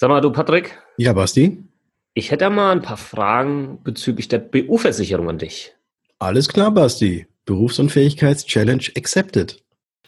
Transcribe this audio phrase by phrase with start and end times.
[0.00, 0.78] Sag mal, du Patrick.
[0.96, 1.62] Ja, Basti.
[2.14, 5.74] Ich hätte mal ein paar Fragen bezüglich der BU-Versicherung an dich.
[6.18, 7.26] Alles klar, Basti.
[7.44, 9.62] Berufsunfähigkeits-Challenge accepted.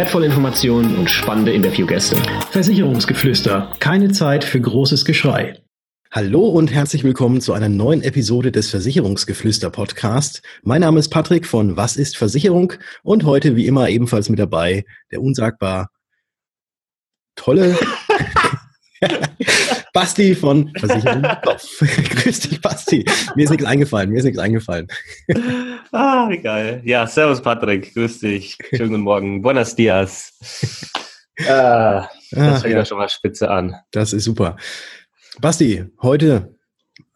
[0.00, 2.16] wertvolle Informationen und spannende Interviewgäste.
[2.52, 3.70] Versicherungsgeflüster.
[3.80, 5.60] Keine Zeit für großes Geschrei.
[6.10, 10.40] Hallo und herzlich willkommen zu einer neuen Episode des Versicherungsgeflüster Podcast.
[10.62, 14.86] Mein Name ist Patrick von Was ist Versicherung und heute wie immer ebenfalls mit dabei
[15.10, 15.90] der unsagbar
[17.34, 17.76] tolle
[19.92, 21.78] Basti von Versicherung Kopf.
[22.22, 23.04] Grüß dich, Basti.
[23.34, 24.88] Mir ist nichts eingefallen, mir ist nichts eingefallen.
[25.92, 26.82] Ah, wie geil.
[26.84, 28.56] Ja, servus Patrick, grüß dich.
[28.70, 29.42] Schönen guten Morgen.
[29.42, 30.32] Buenos dias.
[31.48, 33.74] Ah, das fängt ja schon mal spitze an.
[33.90, 34.56] Das ist super.
[35.40, 36.54] Basti, heute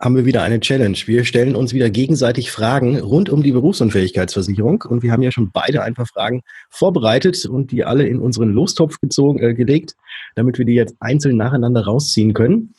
[0.00, 0.96] haben wir wieder eine Challenge.
[1.06, 5.50] Wir stellen uns wieder gegenseitig Fragen rund um die Berufsunfähigkeitsversicherung und wir haben ja schon
[5.52, 9.94] beide ein paar Fragen vorbereitet und die alle in unseren Lostopf gezogen, äh, gelegt,
[10.34, 12.74] damit wir die jetzt einzeln nacheinander rausziehen können.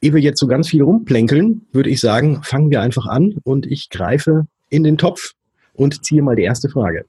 [0.00, 3.66] Ehe wir jetzt so ganz viel rumplänkeln, würde ich sagen, fangen wir einfach an und
[3.66, 5.32] ich greife in den Topf
[5.74, 7.04] und ziehe mal die erste Frage.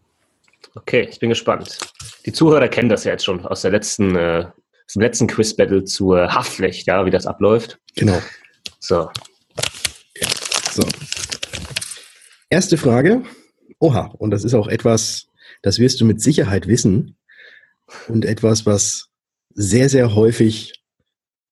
[0.75, 1.78] Okay, ich bin gespannt.
[2.25, 4.45] Die Zuhörer kennen das ja jetzt schon aus der letzten, äh,
[4.86, 7.78] aus dem letzten Quiz-Battle zur Haftpflicht, ja, wie das abläuft.
[7.95, 8.22] Genau.
[8.80, 9.09] So.
[10.72, 10.83] So.
[12.50, 13.23] Erste Frage.
[13.80, 15.28] Oha, und das ist auch etwas,
[15.61, 17.17] das wirst du mit Sicherheit wissen
[18.08, 19.09] und etwas, was
[19.53, 20.73] sehr, sehr häufig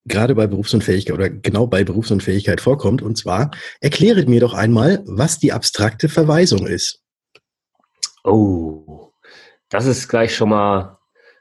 [0.05, 3.01] gerade bei Berufsunfähigkeit oder genau bei Berufsunfähigkeit vorkommt.
[3.01, 7.01] Und zwar, erkläret mir doch einmal, was die abstrakte Verweisung ist.
[8.23, 9.11] Oh,
[9.69, 10.97] das ist gleich schon mal,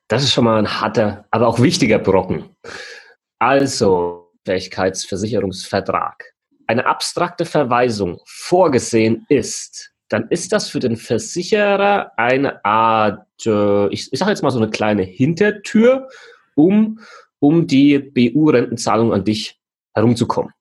[0.08, 2.56] das ist schon mal ein harter, aber auch wichtiger Brocken.
[3.38, 6.34] Also, Fähigkeitsversicherungsvertrag.
[6.68, 14.12] Eine abstrakte Verweisung vorgesehen ist, dann ist das für den Versicherer eine Art, äh, ich,
[14.12, 16.08] ich sage jetzt mal so eine kleine Hintertür,
[16.54, 17.00] um
[17.40, 19.58] um die BU-Rentenzahlung an dich
[19.94, 20.52] herumzukommen.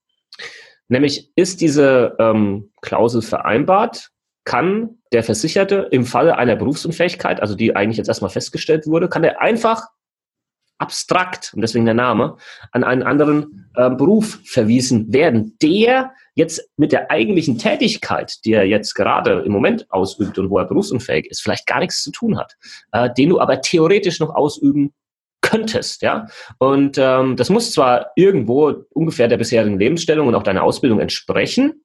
[0.88, 4.10] Nämlich ist diese ähm, Klausel vereinbart,
[4.46, 9.24] kann der Versicherte im Falle einer Berufsunfähigkeit, also die eigentlich jetzt erstmal festgestellt wurde, kann
[9.24, 9.88] er einfach
[10.78, 12.38] abstrakt, und deswegen der Name,
[12.72, 18.66] an einen anderen äh, Beruf verwiesen werden, der jetzt mit der eigentlichen Tätigkeit, die er
[18.66, 22.38] jetzt gerade im Moment ausübt und wo er berufsunfähig ist, vielleicht gar nichts zu tun
[22.38, 22.56] hat,
[22.92, 24.94] äh, den du aber theoretisch noch ausüben
[25.42, 26.28] könntest, ja.
[26.58, 31.84] Und ähm, das muss zwar irgendwo ungefähr der bisherigen Lebensstellung und auch deiner Ausbildung entsprechen,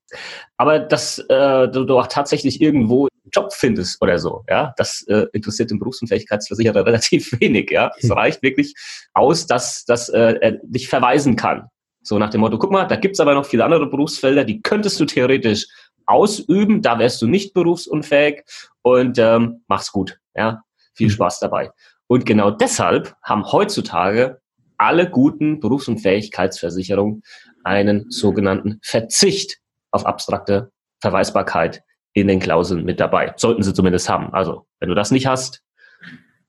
[0.57, 5.71] aber dass äh, du, auch tatsächlich irgendwo Job findest oder so, ja, das äh, interessiert
[5.71, 7.91] den Berufsunfähigkeitsversicherer relativ wenig, ja.
[7.97, 8.13] Es hm.
[8.13, 8.75] reicht wirklich
[9.15, 11.69] aus, dass, dass äh, er dich verweisen kann.
[12.03, 14.99] So nach dem Motto, guck mal, da gibt's aber noch viele andere Berufsfelder, die könntest
[14.99, 15.67] du theoretisch
[16.07, 18.43] ausüben, da wärst du nicht berufsunfähig
[18.83, 20.63] und ähm, mach's gut, ja.
[20.95, 21.15] Viel hm.
[21.15, 21.71] Spaß dabei.
[22.09, 24.41] Und genau deshalb haben heutzutage
[24.77, 27.23] alle guten Berufs- und Fähigkeitsversicherungen
[27.65, 29.59] einen sogenannten Verzicht
[29.93, 31.83] auf abstrakte Verweisbarkeit
[32.15, 33.33] in den Klauseln mit dabei.
[33.37, 34.33] Sollten sie zumindest haben.
[34.33, 35.63] Also, wenn du das nicht hast,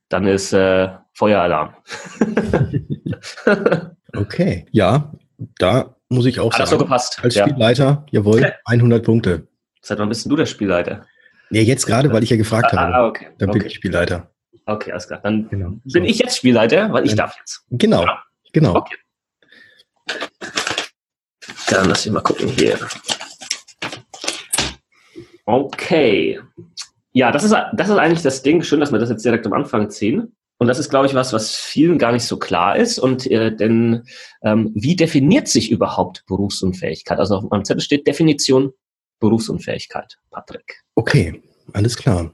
[0.09, 1.75] dann ist äh, Feueralarm.
[4.15, 5.11] okay, ja,
[5.57, 6.69] da muss ich auch Hat sagen.
[6.69, 7.19] so gepasst.
[7.23, 7.47] Als ja.
[7.47, 9.47] Spielleiter, jawohl, 100 Punkte.
[9.81, 11.05] Seit wann bist du der Spielleiter?
[11.49, 12.95] Ja, jetzt gerade, weil ich ja gefragt ah, habe.
[12.95, 13.27] Ah, okay.
[13.37, 13.59] Dann okay.
[13.59, 14.31] bin ich Spielleiter.
[14.65, 15.19] Okay, alles klar.
[15.21, 15.73] Dann genau.
[15.83, 17.65] bin ich jetzt Spielleiter, weil ich darf jetzt.
[17.69, 18.23] Genau, ja.
[18.53, 18.75] genau.
[18.75, 18.95] Okay.
[21.69, 22.77] Dann lass ich mal gucken hier.
[25.45, 26.39] Okay.
[27.11, 28.63] Ja, das ist, das ist eigentlich das Ding.
[28.63, 30.35] Schön, dass wir das jetzt direkt am Anfang ziehen.
[30.57, 32.97] Und das ist, glaube ich, was, was vielen gar nicht so klar ist.
[32.97, 34.03] Und äh, denn
[34.43, 37.19] ähm, wie definiert sich überhaupt Berufsunfähigkeit?
[37.19, 38.71] Also auf meinem Zettel steht Definition
[39.19, 40.17] Berufsunfähigkeit.
[40.31, 40.83] Patrick.
[40.95, 41.41] Okay,
[41.73, 42.33] alles klar.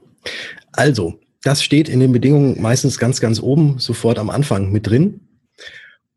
[0.72, 5.20] Also, das steht in den Bedingungen meistens ganz, ganz oben, sofort am Anfang mit drin.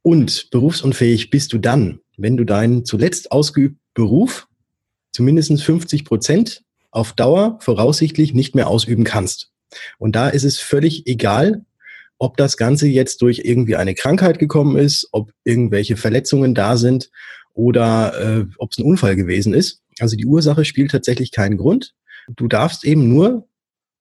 [0.02, 4.48] Und berufsunfähig bist du dann, wenn du deinen zuletzt ausgeübten Beruf
[5.12, 9.52] zumindest 50 Prozent auf Dauer voraussichtlich nicht mehr ausüben kannst.
[9.98, 11.66] Und da ist es völlig egal,
[12.20, 17.10] ob das Ganze jetzt durch irgendwie eine Krankheit gekommen ist, ob irgendwelche Verletzungen da sind
[17.54, 19.82] oder äh, ob es ein Unfall gewesen ist.
[20.00, 21.94] Also die Ursache spielt tatsächlich keinen Grund.
[22.36, 23.48] Du darfst eben nur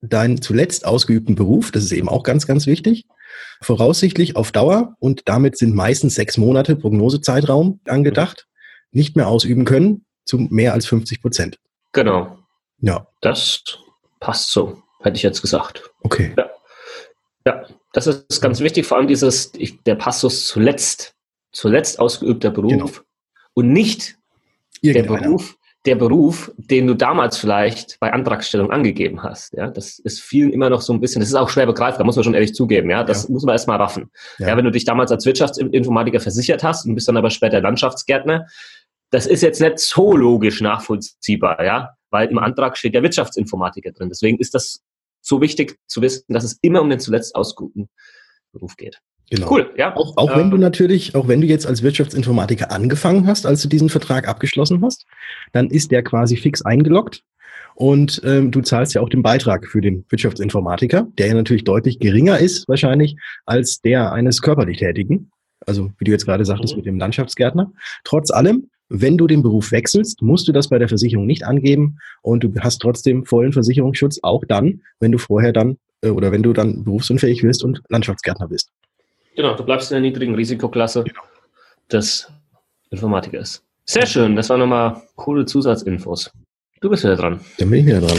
[0.03, 3.07] deinen zuletzt ausgeübten Beruf, das ist eben auch ganz, ganz wichtig,
[3.61, 8.47] voraussichtlich auf Dauer und damit sind meistens sechs Monate Prognosezeitraum angedacht,
[8.91, 11.59] nicht mehr ausüben können zu mehr als 50 Prozent.
[11.93, 12.42] Genau.
[12.83, 13.07] Ja.
[13.21, 13.63] Das
[14.21, 15.91] passt so, hätte ich jetzt gesagt.
[16.03, 16.35] Okay.
[16.37, 16.51] Ja.
[17.45, 21.15] Ja, das ist ganz wichtig, vor allem dieses, der Passus zuletzt,
[21.51, 22.91] zuletzt ausgeübter Beruf genau.
[23.55, 24.17] und nicht
[24.83, 29.53] der Beruf, der Beruf, den du damals vielleicht bei Antragstellung angegeben hast.
[29.55, 32.15] Ja, das ist vielen immer noch so ein bisschen, das ist auch schwer begreifbar, muss
[32.15, 32.89] man schon ehrlich zugeben.
[32.89, 33.31] Ja, das ja.
[33.31, 34.11] muss man erstmal raffen.
[34.39, 34.49] Ja.
[34.49, 34.57] ja.
[34.57, 38.47] wenn du dich damals als Wirtschaftsinformatiker versichert hast und bist dann aber später Landschaftsgärtner,
[39.11, 44.09] das ist jetzt nicht so logisch nachvollziehbar, ja, weil im Antrag steht der Wirtschaftsinformatiker drin.
[44.09, 44.83] Deswegen ist das
[45.21, 47.89] so wichtig zu wissen, dass es immer um den zuletzt ausgeübten
[48.53, 49.01] Beruf geht.
[49.31, 49.51] Genau.
[49.51, 49.97] Cool, ja.
[49.97, 53.69] Auch, auch wenn du natürlich, auch wenn du jetzt als Wirtschaftsinformatiker angefangen hast, als du
[53.69, 55.07] diesen Vertrag abgeschlossen hast,
[55.53, 57.23] dann ist der quasi fix eingeloggt
[57.75, 61.99] und ähm, du zahlst ja auch den Beitrag für den Wirtschaftsinformatiker, der ja natürlich deutlich
[61.99, 63.17] geringer ist wahrscheinlich
[63.47, 65.31] als der eines körperlich Tätigen.
[65.67, 66.79] Also wie du jetzt gerade sagtest mhm.
[66.79, 67.73] mit dem Landschaftsgärtner.
[68.05, 71.99] Trotz allem, wenn du den Beruf wechselst, musst du das bei der Versicherung nicht angeben
[72.21, 76.43] und du hast trotzdem vollen Versicherungsschutz, auch dann, wenn du vorher dann äh, oder wenn
[76.43, 78.71] du dann berufsunfähig wirst und Landschaftsgärtner bist.
[79.35, 81.23] Genau, du bleibst in der niedrigen Risikoklasse genau.
[81.91, 82.31] des
[82.91, 83.63] Informatikers.
[83.87, 86.31] Sehr schön, das waren nochmal coole Zusatzinfos.
[86.81, 87.41] Du bist wieder dran.
[87.59, 88.19] Dann bin ich wieder dran.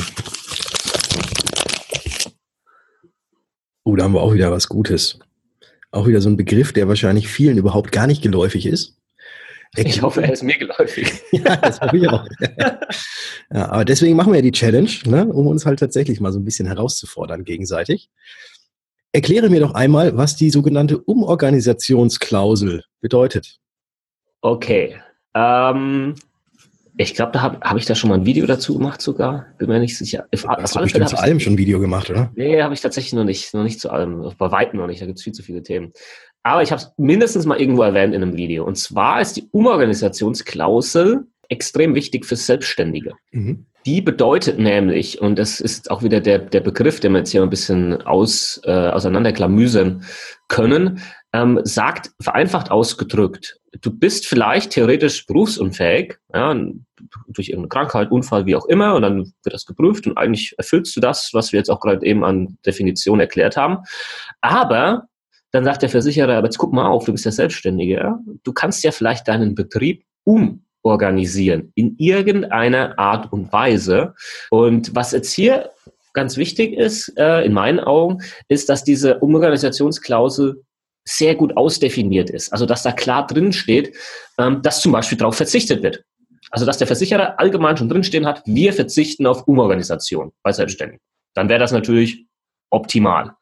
[3.83, 5.19] Oh, da haben wir auch wieder was Gutes.
[5.93, 8.97] Auch wieder so ein Begriff, der wahrscheinlich vielen überhaupt gar nicht geläufig ist.
[9.75, 11.21] Ich hoffe, er ist mir geläufig.
[11.31, 12.25] ja, das hoffe ich auch.
[13.53, 16.39] ja, aber deswegen machen wir ja die Challenge, ne, um uns halt tatsächlich mal so
[16.39, 18.09] ein bisschen herauszufordern gegenseitig.
[19.11, 23.59] Erkläre mir doch einmal, was die sogenannte Umorganisationsklausel bedeutet.
[24.41, 24.95] Okay.
[25.35, 26.15] Ähm,
[26.97, 29.47] ich glaube, da habe hab ich da schon mal ein Video dazu gemacht sogar.
[29.57, 30.25] Bin mir nicht sicher.
[30.33, 32.31] Auf, Hast du bestimmt zu allem schon ein Video gemacht, oder?
[32.35, 33.53] Nee, habe ich tatsächlich noch nicht.
[33.53, 34.31] Noch nicht zu allem.
[34.37, 35.01] Bei weitem noch nicht.
[35.01, 35.91] Da gibt es viel zu viele Themen.
[36.43, 38.65] Aber ich habe es mindestens mal irgendwo erwähnt in einem Video.
[38.65, 43.13] Und zwar ist die Umorganisationsklausel extrem wichtig für Selbstständige.
[43.31, 43.65] Mhm.
[43.85, 47.43] Die bedeutet nämlich, und das ist auch wieder der, der Begriff, den wir jetzt hier
[47.43, 50.03] ein bisschen aus, äh, auseinanderklamüsern
[50.47, 51.01] können,
[51.33, 56.55] ähm, sagt, vereinfacht ausgedrückt, du bist vielleicht theoretisch berufsunfähig, ja,
[57.27, 60.95] durch irgendeine Krankheit, Unfall, wie auch immer, und dann wird das geprüft und eigentlich erfüllst
[60.95, 63.79] du das, was wir jetzt auch gerade eben an Definition erklärt haben.
[64.41, 65.07] Aber
[65.51, 68.19] dann sagt der Versicherer, aber jetzt guck mal auf, du bist ja Selbstständige, ja?
[68.43, 74.15] du kannst ja vielleicht deinen Betrieb um organisieren in irgendeiner Art und Weise.
[74.49, 75.69] Und was jetzt hier
[76.13, 80.63] ganz wichtig ist, äh, in meinen Augen, ist, dass diese Umorganisationsklausel
[81.05, 82.51] sehr gut ausdefiniert ist.
[82.51, 83.95] Also dass da klar drin steht,
[84.37, 86.03] ähm, dass zum Beispiel darauf verzichtet wird.
[86.51, 91.01] Also dass der Versicherer allgemein schon drinstehen hat, wir verzichten auf Umorganisation bei Selbstständigen.
[91.33, 92.25] Dann wäre das natürlich
[92.69, 93.35] optimal.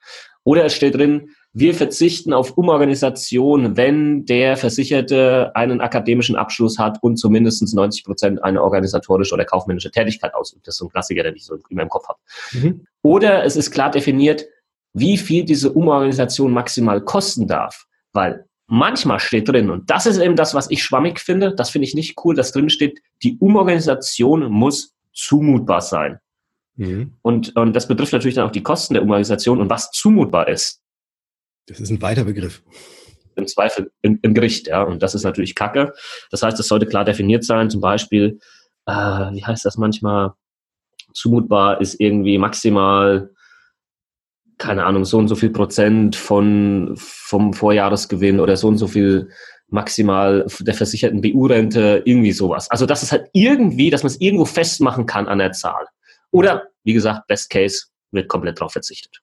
[0.44, 7.00] Oder es steht drin, wir verzichten auf Umorganisation, wenn der Versicherte einen akademischen Abschluss hat
[7.02, 10.66] und zumindest 90 Prozent eine organisatorische oder kaufmännische Tätigkeit ausübt.
[10.66, 12.20] Das ist so ein Klassiker, den ich so immer im Kopf habe.
[12.54, 12.86] Mhm.
[13.02, 14.46] Oder es ist klar definiert,
[14.94, 17.86] wie viel diese Umorganisation maximal kosten darf.
[18.14, 21.88] Weil manchmal steht drin, und das ist eben das, was ich schwammig finde, das finde
[21.88, 26.20] ich nicht cool, dass drin steht, die Umorganisation muss zumutbar sein.
[26.76, 27.18] Mhm.
[27.22, 30.82] Und, und das betrifft natürlich dann auch die Kosten der Umorganisation und was zumutbar ist.
[31.68, 32.64] Das ist ein weiter Begriff.
[33.36, 34.84] Im Zweifel im, im Gericht, ja.
[34.84, 35.94] Und das ist natürlich Kacke.
[36.32, 37.70] Das heißt, es sollte klar definiert sein.
[37.70, 38.40] Zum Beispiel,
[38.86, 40.34] äh, wie heißt das manchmal?
[41.14, 43.32] Zumutbar ist irgendwie maximal,
[44.62, 49.30] keine Ahnung, so und so viel Prozent von, vom Vorjahresgewinn oder so und so viel
[49.70, 52.70] maximal der versicherten BU-Rente, irgendwie sowas.
[52.70, 55.88] Also, dass es halt irgendwie, dass man es irgendwo festmachen kann an der Zahl.
[56.30, 59.22] Oder, wie gesagt, Best Case wird komplett drauf verzichtet.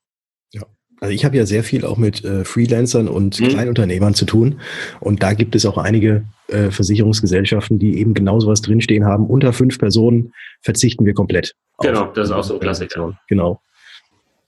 [0.52, 0.62] Ja.
[1.00, 3.48] Also ich habe ja sehr viel auch mit äh, Freelancern und mhm.
[3.48, 4.60] Kleinunternehmern zu tun.
[4.98, 9.26] Und da gibt es auch einige äh, Versicherungsgesellschaften, die eben genau sowas drinstehen haben.
[9.26, 11.54] Unter fünf Personen verzichten wir komplett.
[11.78, 13.16] Genau, das ist auch so ein Klassiker.
[13.28, 13.60] Genau.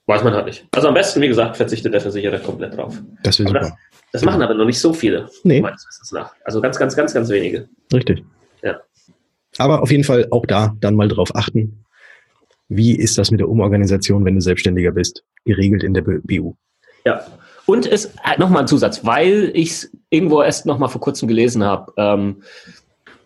[0.07, 0.67] Weiß man halt nicht.
[0.71, 3.01] Also am besten, wie gesagt, verzichtet der Versicherer komplett drauf.
[3.23, 3.59] Das wäre super.
[3.59, 3.73] Das,
[4.11, 5.61] das machen aber noch nicht so viele, nee.
[5.61, 6.33] meines Wissens nach.
[6.43, 7.69] Also ganz, ganz, ganz, ganz wenige.
[7.93, 8.23] Richtig.
[8.61, 8.79] Ja.
[9.57, 11.85] Aber auf jeden Fall auch da dann mal drauf achten.
[12.67, 15.23] Wie ist das mit der Umorganisation, wenn du Selbstständiger bist?
[15.45, 16.55] Geregelt in der BU.
[17.05, 17.25] Ja.
[17.65, 21.63] Und es äh, nochmal ein Zusatz, weil ich es irgendwo erst nochmal vor kurzem gelesen
[21.63, 21.93] habe.
[21.97, 22.43] Ähm,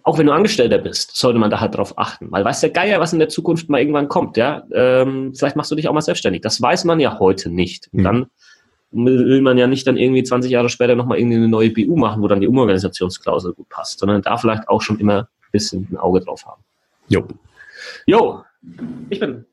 [0.05, 2.31] auch wenn du Angestellter bist, sollte man da halt drauf achten.
[2.31, 4.63] Weil weiß der Geier, was in der Zukunft mal irgendwann kommt, ja.
[4.71, 6.41] Ähm, vielleicht machst du dich auch mal selbstständig.
[6.41, 7.89] Das weiß man ja heute nicht.
[7.91, 8.03] Und mhm.
[8.03, 8.25] dann
[8.91, 12.21] will man ja nicht dann irgendwie 20 Jahre später nochmal irgendwie eine neue BU machen,
[12.21, 15.97] wo dann die Umorganisationsklausel gut passt, sondern da vielleicht auch schon immer ein bisschen ein
[15.97, 16.61] Auge drauf haben.
[17.09, 17.27] Jo.
[18.05, 18.43] Jo,
[19.09, 19.45] ich bin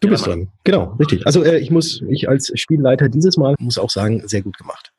[0.00, 0.48] Du bist dran.
[0.62, 1.26] Genau, richtig.
[1.26, 4.92] Also äh, ich muss, ich als Spielleiter dieses Mal muss auch sagen, sehr gut gemacht.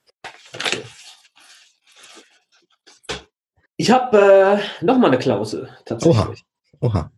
[3.79, 6.43] Ich habe äh, nochmal eine Klausel, tatsächlich.
[6.81, 6.89] Oha.
[6.89, 7.11] Oha.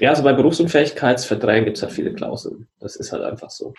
[0.00, 2.66] Ja, also bei Berufsunfähigkeitsverträgen gibt es halt viele Klauseln.
[2.80, 3.72] Das ist halt einfach so.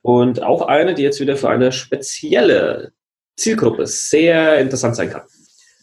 [0.00, 2.92] Und auch eine, die jetzt wieder für eine spezielle
[3.36, 5.20] Zielgruppe sehr interessant sein kann.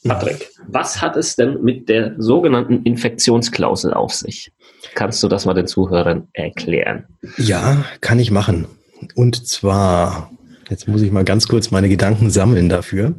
[0.03, 4.51] Patrick, was hat es denn mit der sogenannten Infektionsklausel auf sich?
[4.95, 7.05] Kannst du das mal den Zuhörern erklären?
[7.37, 8.67] Ja, kann ich machen.
[9.13, 10.31] Und zwar,
[10.69, 13.13] jetzt muss ich mal ganz kurz meine Gedanken sammeln dafür.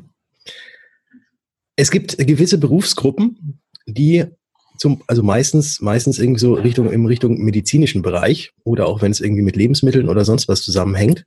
[1.80, 4.26] Es gibt gewisse Berufsgruppen, die
[4.76, 9.20] zum, also meistens, meistens irgendwie so Richtung, im Richtung medizinischen Bereich oder auch wenn es
[9.20, 11.25] irgendwie mit Lebensmitteln oder sonst was zusammenhängt,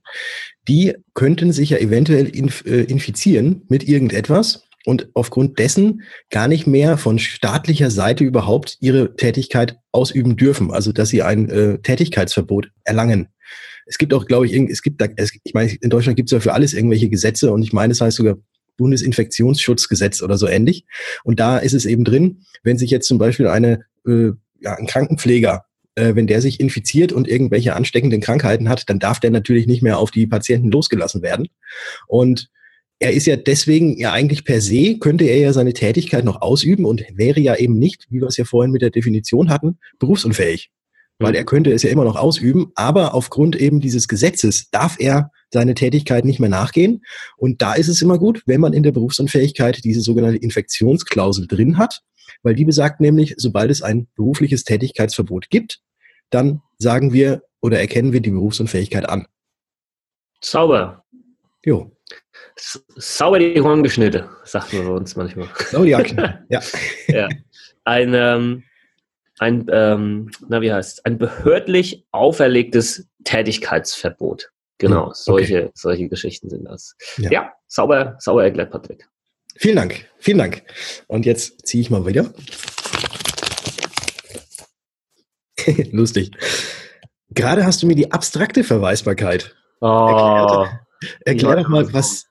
[0.68, 6.68] die könnten sich ja eventuell inf, äh, infizieren mit irgendetwas und aufgrund dessen gar nicht
[6.68, 12.70] mehr von staatlicher Seite überhaupt ihre Tätigkeit ausüben dürfen, also dass sie ein äh, Tätigkeitsverbot
[12.84, 13.26] erlangen.
[13.86, 16.32] Es gibt auch, glaube ich, es gibt da, es, ich meine, in Deutschland gibt es
[16.32, 18.36] ja für alles irgendwelche Gesetze und ich meine, es heißt sogar
[18.76, 20.84] Bundesinfektionsschutzgesetz oder so ähnlich.
[21.22, 24.86] Und da ist es eben drin, wenn sich jetzt zum Beispiel eine, äh, ja, ein
[24.86, 25.64] Krankenpfleger
[25.96, 29.82] äh, wenn der sich infiziert und irgendwelche ansteckenden Krankheiten hat, dann darf der natürlich nicht
[29.82, 31.48] mehr auf die Patienten losgelassen werden.
[32.08, 32.50] Und
[32.98, 36.84] er ist ja deswegen ja eigentlich per se, könnte er ja seine Tätigkeit noch ausüben
[36.84, 40.70] und wäre ja eben nicht, wie wir es ja vorhin mit der Definition hatten, berufsunfähig.
[41.18, 41.36] Weil mhm.
[41.36, 45.74] er könnte es ja immer noch ausüben, aber aufgrund eben dieses Gesetzes darf er seine
[45.74, 47.04] Tätigkeit nicht mehr nachgehen.
[47.36, 51.78] Und da ist es immer gut, wenn man in der Berufsunfähigkeit diese sogenannte Infektionsklausel drin
[51.78, 52.02] hat,
[52.42, 55.80] weil die besagt nämlich, sobald es ein berufliches Tätigkeitsverbot gibt,
[56.30, 59.26] dann sagen wir oder erkennen wir die Berufsunfähigkeit an.
[60.40, 61.04] Sauber.
[61.64, 61.90] Jo.
[62.56, 65.48] Sauber die Horn geschnitten, sagt man bei uns manchmal.
[65.70, 66.18] Sauber die Hacken,
[66.48, 66.60] ja.
[67.08, 67.28] ja.
[67.84, 68.64] Ein, ähm,
[69.38, 74.50] ein ähm, na wie heißt ein behördlich auferlegtes Tätigkeitsverbot.
[74.78, 75.14] Genau, okay.
[75.14, 76.96] solche, solche Geschichten sind das.
[77.16, 79.08] Ja, ja sauber, sauber erklärt, Patrick.
[79.56, 80.62] Vielen Dank, vielen Dank.
[81.06, 82.32] Und jetzt ziehe ich mal wieder.
[85.92, 86.32] Lustig.
[87.30, 90.80] Gerade hast du mir die abstrakte Verweisbarkeit oh, erklärt.
[91.24, 92.26] Erklär doch mal, was.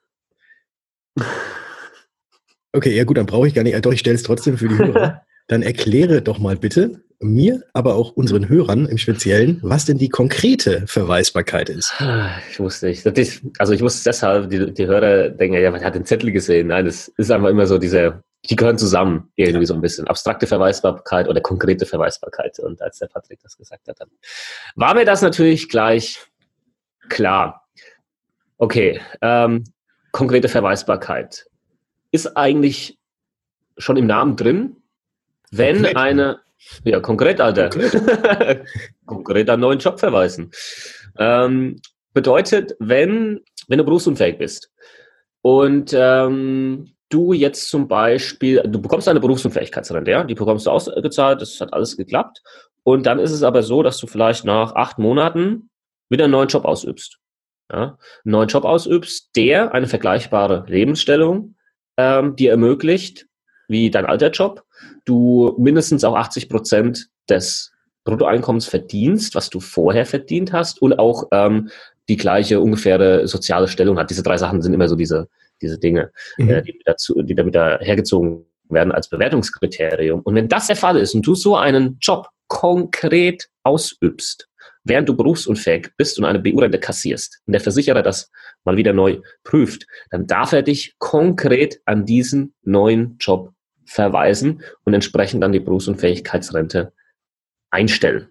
[2.72, 3.86] Okay, ja gut, dann brauche ich gar nicht.
[3.86, 5.22] Doch, ich stelle es trotzdem für die Hörer.
[5.48, 10.10] Dann erkläre doch mal bitte mir, aber auch unseren Hörern im Speziellen, was denn die
[10.10, 11.94] konkrete Verweisbarkeit ist.
[12.52, 13.06] Ich wusste nicht.
[13.60, 16.68] also ich wusste deshalb, die, die Hörer denken, ja, man hat den Zettel gesehen.
[16.68, 20.08] Nein, das ist einfach immer so diese, die gehören zusammen irgendwie so ein bisschen.
[20.08, 22.60] Abstrakte Verweisbarkeit oder konkrete Verweisbarkeit.
[22.60, 24.10] Und als der Patrick das gesagt hat, dann
[24.76, 26.18] war mir das natürlich gleich
[27.10, 27.68] klar.
[28.58, 29.64] Okay, ähm,
[30.12, 31.48] konkrete Verweisbarkeit
[32.12, 33.00] ist eigentlich
[33.78, 34.76] schon im Namen drin,
[35.58, 35.98] wenn konkret.
[35.98, 36.40] eine,
[36.84, 38.66] ja, konkret, Alter, konkret,
[39.06, 40.52] konkret einen neuen Job verweisen.
[41.18, 41.82] Ähm,
[42.14, 44.72] bedeutet, wenn, wenn du berufsunfähig bist
[45.42, 51.42] und ähm, du jetzt zum Beispiel, du bekommst eine Berufsunfähigkeitsrente, ja, die bekommst du ausgezahlt,
[51.42, 52.42] das hat alles geklappt.
[52.84, 55.70] Und dann ist es aber so, dass du vielleicht nach acht Monaten
[56.10, 57.20] wieder einen neuen Job ausübst
[57.72, 61.56] ja, einen neuen Job ausübst, der eine vergleichbare Lebensstellung
[61.98, 63.28] ähm, dir ermöglicht,
[63.68, 64.64] wie dein alter Job,
[65.06, 67.72] du mindestens auch 80 Prozent des
[68.04, 71.70] Bruttoeinkommens verdienst, was du vorher verdient hast und auch ähm,
[72.10, 74.10] die gleiche ungefähre soziale Stellung hat.
[74.10, 75.30] Diese drei Sachen sind immer so diese,
[75.62, 76.50] diese Dinge, mhm.
[76.50, 80.22] äh, die, dazu, die damit hergezogen werden als Bewertungskriterium.
[80.22, 84.50] Und wenn das der Fall ist und du so einen Job konkret ausübst,
[84.84, 88.30] während du berufsunfähig bist und eine BU-Rente kassierst und der Versicherer das
[88.66, 93.54] mal wieder neu prüft, dann darf er dich konkret an diesen neuen Job
[93.94, 96.94] verweisen und entsprechend dann die Berufsunfähigkeitsrente
[97.70, 98.30] einstellen.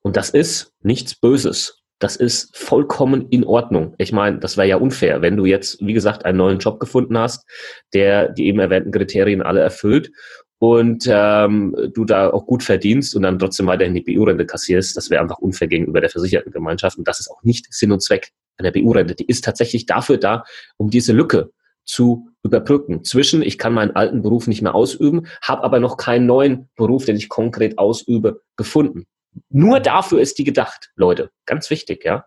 [0.00, 1.82] Und das ist nichts Böses.
[2.00, 3.94] Das ist vollkommen in Ordnung.
[3.98, 7.18] Ich meine, das wäre ja unfair, wenn du jetzt, wie gesagt, einen neuen Job gefunden
[7.18, 7.48] hast,
[7.92, 10.10] der die eben erwähnten Kriterien alle erfüllt
[10.58, 15.10] und ähm, du da auch gut verdienst und dann trotzdem weiterhin die BU-Rente kassierst, das
[15.10, 16.98] wäre einfach unfair gegenüber der versicherten Gemeinschaft.
[16.98, 19.14] Und das ist auch nicht Sinn und Zweck einer BU-Rente.
[19.14, 20.44] Die ist tatsächlich dafür da,
[20.76, 21.50] um diese Lücke
[21.88, 26.26] zu überbrücken zwischen, ich kann meinen alten Beruf nicht mehr ausüben, habe aber noch keinen
[26.26, 29.06] neuen Beruf, den ich konkret ausübe, gefunden.
[29.50, 31.30] Nur dafür ist die gedacht, Leute.
[31.46, 32.24] Ganz wichtig, ja.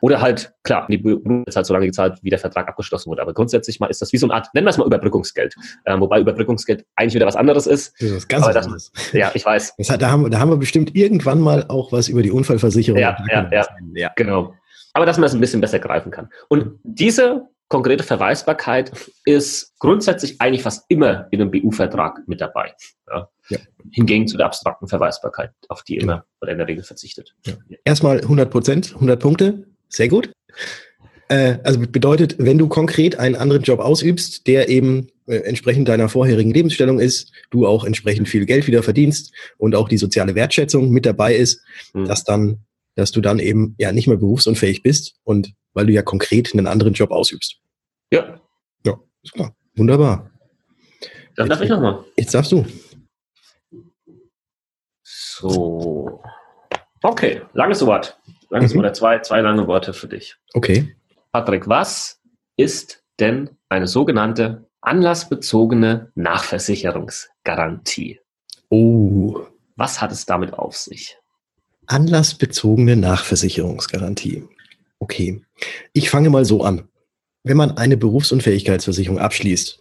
[0.00, 3.22] Oder halt, klar, die Berufung ist halt so lange gezahlt, wie der Vertrag abgeschlossen wurde.
[3.22, 5.54] Aber grundsätzlich mal ist das wie so eine Art, nennen wir es mal Überbrückungsgeld.
[5.86, 7.94] Ähm, wobei Überbrückungsgeld eigentlich wieder was anderes ist.
[8.00, 8.92] Das ist ganz anderes.
[9.12, 9.74] ja, ich weiß.
[9.88, 13.00] Hat, da, haben, da haben wir bestimmt irgendwann mal auch was über die Unfallversicherung.
[13.00, 14.54] Ja, ja, ja, ja, genau.
[14.92, 16.28] Aber dass man es ein bisschen besser greifen kann.
[16.48, 18.92] Und diese konkrete Verweisbarkeit
[19.24, 22.74] ist grundsätzlich eigentlich fast immer in einem BU-Vertrag mit dabei.
[23.08, 23.28] Ja.
[23.48, 23.58] Ja.
[23.90, 26.24] Hingegen zu der abstrakten Verweisbarkeit, auf die immer genau.
[26.40, 27.34] oder in der Regel verzichtet.
[27.46, 27.54] Ja.
[27.84, 30.32] Erstmal 100 Prozent, 100 Punkte, sehr gut.
[31.28, 36.08] Äh, also bedeutet, wenn du konkret einen anderen Job ausübst, der eben äh, entsprechend deiner
[36.08, 40.90] vorherigen Lebensstellung ist, du auch entsprechend viel Geld wieder verdienst und auch die soziale Wertschätzung
[40.90, 42.06] mit dabei ist, mhm.
[42.06, 42.58] dass dann,
[42.94, 46.66] dass du dann eben ja nicht mehr berufsunfähig bist und weil du ja konkret einen
[46.66, 47.56] anderen Job ausübst.
[48.10, 48.40] Ja.
[48.86, 49.54] Ja, ist klar.
[49.76, 50.30] Wunderbar.
[51.36, 52.04] Dann darf ich nochmal.
[52.16, 52.64] Jetzt darfst du.
[55.02, 56.22] So.
[57.02, 58.18] Okay, langes Wort.
[58.50, 58.82] Langes mhm.
[58.82, 60.36] Wort, zwei, zwei lange Worte für dich.
[60.54, 60.96] Okay.
[61.32, 62.20] Patrick, was
[62.56, 68.20] ist denn eine sogenannte anlassbezogene Nachversicherungsgarantie?
[68.68, 69.40] Oh.
[69.76, 71.18] Was hat es damit auf sich?
[71.86, 74.48] Anlassbezogene Nachversicherungsgarantie.
[75.04, 75.42] Okay.
[75.92, 76.88] Ich fange mal so an.
[77.42, 79.78] Wenn man eine Berufsunfähigkeitsversicherung abschließt,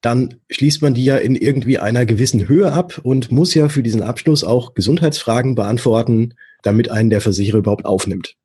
[0.00, 3.82] dann schließt man die ja in irgendwie einer gewissen Höhe ab und muss ja für
[3.82, 8.36] diesen Abschluss auch Gesundheitsfragen beantworten, damit einen der Versicherer überhaupt aufnimmt.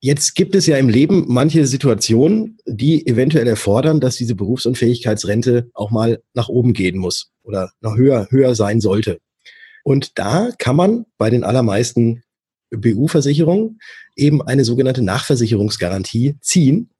[0.00, 5.90] Jetzt gibt es ja im Leben manche Situationen, die eventuell erfordern, dass diese Berufsunfähigkeitsrente auch
[5.90, 9.18] mal nach oben gehen muss oder noch höher, höher sein sollte.
[9.84, 12.22] Und da kann man bei den allermeisten
[12.70, 13.78] BU-Versicherungen
[14.16, 16.90] eben eine sogenannte Nachversicherungsgarantie ziehen,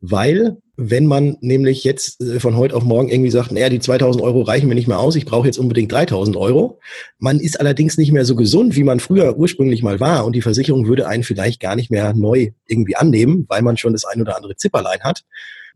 [0.00, 4.24] weil wenn man nämlich jetzt äh, von heute auf morgen irgendwie sagt, naja, die 2000
[4.24, 6.80] Euro reichen mir nicht mehr aus, ich brauche jetzt unbedingt 3000 Euro.
[7.18, 10.40] Man ist allerdings nicht mehr so gesund, wie man früher ursprünglich mal war und die
[10.40, 14.22] Versicherung würde einen vielleicht gar nicht mehr neu irgendwie annehmen, weil man schon das ein
[14.22, 15.24] oder andere Zipperlein hat,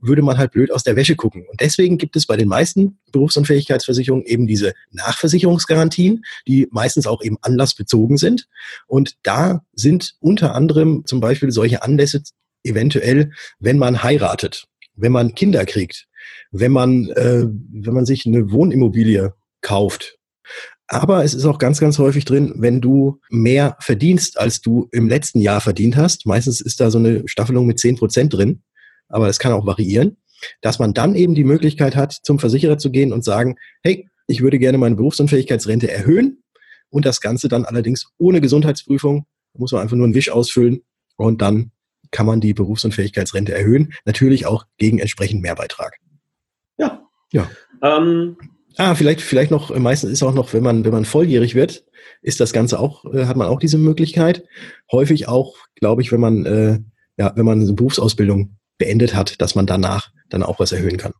[0.00, 1.46] würde man halt blöd aus der Wäsche gucken.
[1.50, 7.38] Und deswegen gibt es bei den meisten Berufsunfähigkeitsversicherungen eben diese Nachversicherungsgarantien, die meistens auch eben
[7.42, 8.48] anlassbezogen sind.
[8.86, 12.22] Und da sind unter anderem zum Beispiel solche Anlässe
[12.62, 16.06] eventuell, wenn man heiratet, wenn man Kinder kriegt,
[16.50, 20.18] wenn man, äh, wenn man sich eine Wohnimmobilie kauft.
[20.86, 25.08] Aber es ist auch ganz, ganz häufig drin, wenn du mehr verdienst, als du im
[25.08, 26.26] letzten Jahr verdient hast.
[26.26, 28.62] Meistens ist da so eine Staffelung mit zehn Prozent drin,
[29.14, 30.16] aber es kann auch variieren,
[30.60, 33.54] dass man dann eben die Möglichkeit hat, zum Versicherer zu gehen und sagen,
[33.84, 36.42] hey, ich würde gerne meine Berufsunfähigkeitsrente erhöhen
[36.90, 39.24] und das Ganze dann allerdings ohne Gesundheitsprüfung.
[39.52, 40.82] Da muss man einfach nur einen Wisch ausfüllen
[41.16, 41.70] und dann
[42.10, 43.94] kann man die Berufsunfähigkeitsrente erhöhen.
[44.04, 45.94] Natürlich auch gegen entsprechend Mehrbeitrag.
[46.76, 47.06] Ja.
[47.30, 47.48] Ja.
[47.82, 48.36] Ähm,
[48.78, 51.84] ah, vielleicht, vielleicht noch, meistens ist auch noch, wenn man, wenn man volljährig wird,
[52.20, 54.44] ist das Ganze auch, äh, hat man auch diese Möglichkeit.
[54.90, 56.80] Häufig auch, glaube ich, wenn man, äh,
[57.16, 61.12] ja, wenn man eine Berufsausbildung beendet hat, dass man danach dann auch was erhöhen kann.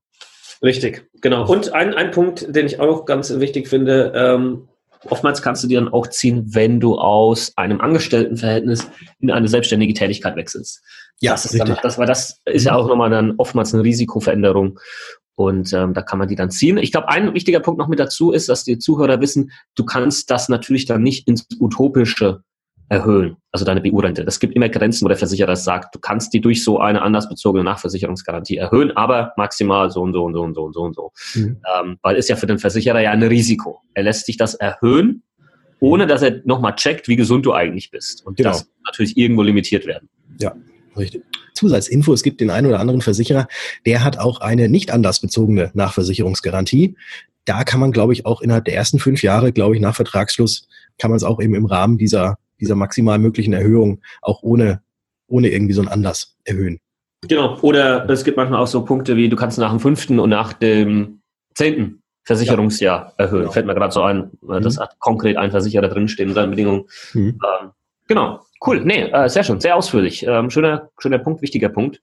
[0.62, 1.46] Richtig, genau.
[1.46, 4.68] Und ein, ein Punkt, den ich auch ganz wichtig finde, ähm,
[5.10, 8.88] Oftmals kannst du dir dann auch ziehen, wenn du aus einem Angestelltenverhältnis
[9.20, 10.82] in eine selbstständige Tätigkeit wechselst.
[11.20, 14.78] Ja, das ist dann, das, weil das ist ja auch nochmal dann oftmals eine Risikoveränderung.
[15.36, 16.78] Und ähm, da kann man die dann ziehen.
[16.78, 20.30] Ich glaube, ein wichtiger Punkt noch mit dazu ist, dass die Zuhörer wissen, du kannst
[20.30, 22.42] das natürlich dann nicht ins Utopische
[22.88, 24.24] erhöhen, also deine BU-Rente.
[24.26, 27.64] Es gibt immer Grenzen, wo der Versicherer sagt, du kannst die durch so eine anlassbezogene
[27.64, 31.12] Nachversicherungsgarantie erhöhen, aber maximal so und so und so und so und so und so.
[31.34, 31.60] Mhm.
[31.78, 33.80] Ähm, weil ist ja für den Versicherer ja ein Risiko.
[33.94, 35.22] Er lässt sich das erhöhen,
[35.80, 38.26] ohne dass er nochmal checkt, wie gesund du eigentlich bist.
[38.26, 38.50] Und genau.
[38.50, 40.08] das natürlich irgendwo limitiert werden.
[40.38, 40.54] Ja,
[40.96, 41.22] richtig.
[41.54, 43.46] Zusatzinfo, es gibt den einen oder anderen Versicherer,
[43.86, 46.96] der hat auch eine nicht anlassbezogene Nachversicherungsgarantie.
[47.44, 50.66] Da kann man, glaube ich, auch innerhalb der ersten fünf Jahre, glaube ich, nach Vertragsschluss,
[50.98, 54.82] kann man es auch eben im Rahmen dieser dieser maximal möglichen Erhöhung auch ohne,
[55.26, 56.80] ohne irgendwie so einen Anlass erhöhen.
[57.28, 57.58] Genau.
[57.60, 60.52] Oder es gibt manchmal auch so Punkte wie, du kannst nach dem fünften und nach
[60.52, 61.20] dem
[61.54, 63.24] zehnten Versicherungsjahr ja.
[63.24, 63.40] erhöhen.
[63.40, 63.52] Genau.
[63.52, 64.30] Fällt mir gerade so ein.
[64.40, 64.62] Mhm.
[64.62, 66.84] Das hat konkret ein Versicherer drinstehen in seinen Bedingungen.
[67.12, 67.38] Mhm.
[67.62, 67.70] Ähm,
[68.08, 68.40] genau.
[68.66, 68.84] Cool.
[68.84, 69.60] Nee, äh, sehr schön.
[69.60, 70.26] Sehr ausführlich.
[70.26, 72.02] Ähm, schöner, schöner Punkt, wichtiger Punkt.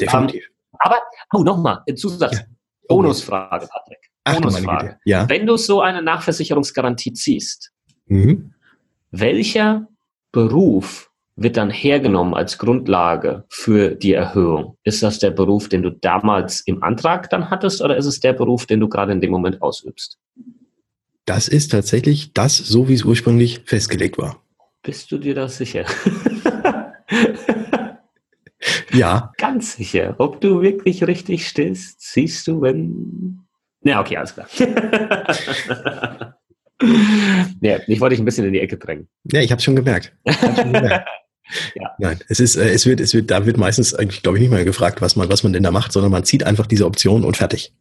[0.00, 0.44] Definitiv.
[0.44, 0.96] Ähm, aber,
[1.34, 2.38] oh, nochmal, Zusatz.
[2.38, 2.44] Ja.
[2.88, 3.98] Bonusfrage, Patrick.
[4.24, 4.98] Ach, Bonusfrage.
[5.04, 5.28] Ja.
[5.28, 7.72] Wenn du so eine Nachversicherungsgarantie ziehst,
[8.06, 8.54] mhm.
[9.10, 9.88] Welcher
[10.32, 14.76] Beruf wird dann hergenommen als Grundlage für die Erhöhung?
[14.84, 18.32] Ist das der Beruf, den du damals im Antrag dann hattest oder ist es der
[18.32, 20.18] Beruf, den du gerade in dem Moment ausübst?
[21.24, 24.42] Das ist tatsächlich das, so wie es ursprünglich festgelegt war.
[24.82, 25.84] Bist du dir da sicher?
[28.92, 29.32] ja.
[29.36, 30.14] Ganz sicher.
[30.18, 33.40] Ob du wirklich richtig stehst, siehst du, wenn.
[33.82, 34.48] Ja, okay, alles klar.
[37.60, 39.08] ja, ich wollte dich ein bisschen in die Ecke drängen.
[39.24, 40.12] Ja, ich habe schon gemerkt.
[40.26, 41.08] Schon gemerkt.
[41.74, 41.90] ja.
[41.98, 44.50] Nein, es ist, äh, es wird, es wird, da wird meistens eigentlich, glaube ich, nicht
[44.50, 47.24] mehr gefragt, was man, was man denn da macht, sondern man zieht einfach diese Option
[47.24, 47.72] und fertig.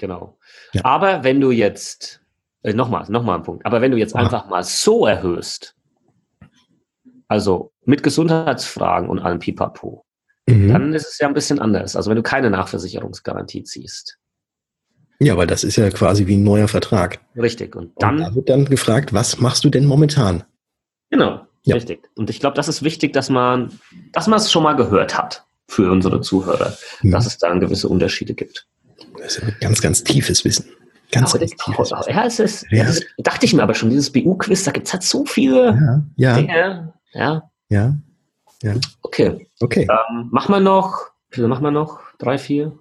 [0.00, 0.38] Genau.
[0.72, 0.84] Ja.
[0.84, 2.20] Aber wenn du jetzt,
[2.62, 4.24] äh, nochmal, nochmal ein Punkt, aber wenn du jetzt Aha.
[4.24, 5.76] einfach mal so erhöhst,
[7.28, 10.04] also mit Gesundheitsfragen und allem Pipapo,
[10.46, 10.68] mhm.
[10.68, 11.96] dann ist es ja ein bisschen anders.
[11.96, 14.18] Also wenn du keine Nachversicherungsgarantie ziehst.
[15.22, 17.20] Ja, weil das ist ja quasi wie ein neuer Vertrag.
[17.36, 17.76] Richtig.
[17.76, 20.44] Und dann und da wird dann gefragt, was machst du denn momentan?
[21.10, 21.74] Genau, ja.
[21.74, 22.08] richtig.
[22.16, 23.78] Und ich glaube, das ist wichtig, dass man,
[24.12, 27.12] dass man es schon mal gehört hat für unsere Zuhörer, mhm.
[27.12, 28.66] dass es da gewisse Unterschiede gibt.
[29.18, 30.66] Das ist ein ganz, ganz tiefes Wissen.
[31.12, 32.12] Ganz, ganz tiefes Wissen.
[32.14, 32.84] Ja, es ist, ja.
[32.84, 36.34] Das dachte ich mir aber schon, dieses BU-Quiz, da gibt es halt so viele ja.
[36.34, 36.36] Ja.
[36.36, 36.94] Dinge.
[37.12, 37.50] Ja.
[37.68, 37.96] Ja.
[38.62, 38.74] ja.
[39.02, 39.46] Okay.
[39.60, 39.86] Okay.
[39.88, 42.00] Ähm, machen wir noch, wie machen wir noch?
[42.18, 42.78] Drei, vier?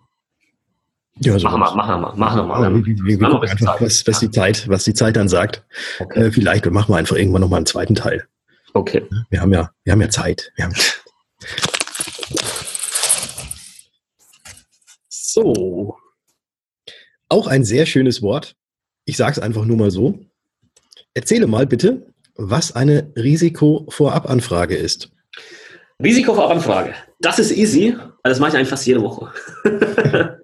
[1.24, 2.74] Ja, so machen wir, machen wir mal, machen wir mal.
[2.74, 5.64] Wir, wir, wir gucken einfach, was, was, die Zeit, was die Zeit dann sagt.
[6.00, 6.28] Okay.
[6.28, 8.26] Äh, vielleicht machen wir einfach irgendwann nochmal einen zweiten Teil.
[8.74, 9.06] Okay.
[9.30, 10.52] Wir haben ja, wir haben ja Zeit.
[10.56, 10.74] Wir haben
[15.10, 15.96] so.
[17.30, 18.56] Auch ein sehr schönes Wort.
[19.06, 20.20] Ich sage es einfach nur mal so.
[21.14, 25.12] Erzähle mal bitte, was eine Risikovorabanfrage ist.
[26.02, 26.96] Risikovorabanfrage.
[27.20, 27.96] Das ist easy.
[28.24, 29.32] Das mache ich einfach fast jede Woche.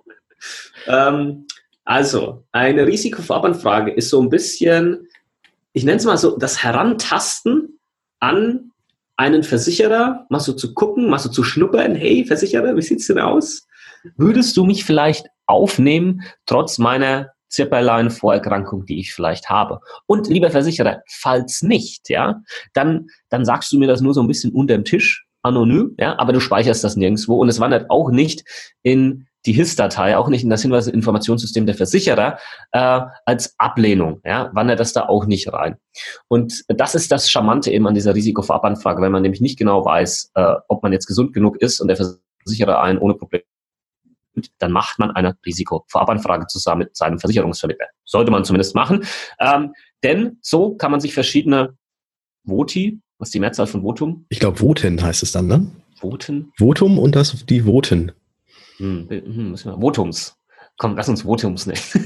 [0.87, 1.45] ähm,
[1.85, 5.07] also, eine Risikovorabanfrage ist so ein bisschen,
[5.73, 7.79] ich nenne es mal so, das Herantasten
[8.19, 8.71] an
[9.15, 13.07] einen Versicherer, mal so zu gucken, mal so zu schnuppern, hey Versicherer, wie sieht es
[13.07, 13.67] denn aus?
[14.15, 19.79] Würdest du mich vielleicht aufnehmen, trotz meiner Zipperlein-Vorerkrankung, die ich vielleicht habe.
[20.05, 22.41] Und lieber Versicherer, falls nicht, ja,
[22.73, 26.19] dann, dann sagst du mir das nur so ein bisschen unter dem Tisch, anonym, ja,
[26.19, 28.43] aber du speicherst das nirgendwo und es wandert auch nicht
[28.83, 32.37] in die HIS-Datei, auch nicht in das Hinweisinformationssystem der Versicherer
[32.71, 35.77] äh, als Ablehnung, ja, wandert das da auch nicht rein.
[36.27, 40.31] Und das ist das Charmante eben an dieser Risikovorabanfrage, wenn man nämlich nicht genau weiß,
[40.35, 43.43] äh, ob man jetzt gesund genug ist und der Versicherer einen ohne Probleme
[44.59, 47.87] dann macht man eine Risikovorabanfrage zusammen mit seinem Versicherungsvermittler.
[48.05, 49.03] Sollte man zumindest machen.
[49.39, 49.73] Ähm,
[50.03, 51.75] denn so kann man sich verschiedene
[52.43, 54.25] Voti, was ist die Mehrzahl von Votum?
[54.29, 55.71] Ich glaube, Voten heißt es dann, ne?
[55.95, 56.51] Voten?
[56.57, 58.11] Votum und das die Voten.
[58.77, 60.37] Hm, hm, müssen wir, Votums.
[60.79, 61.79] Komm, lass uns Votums nennen.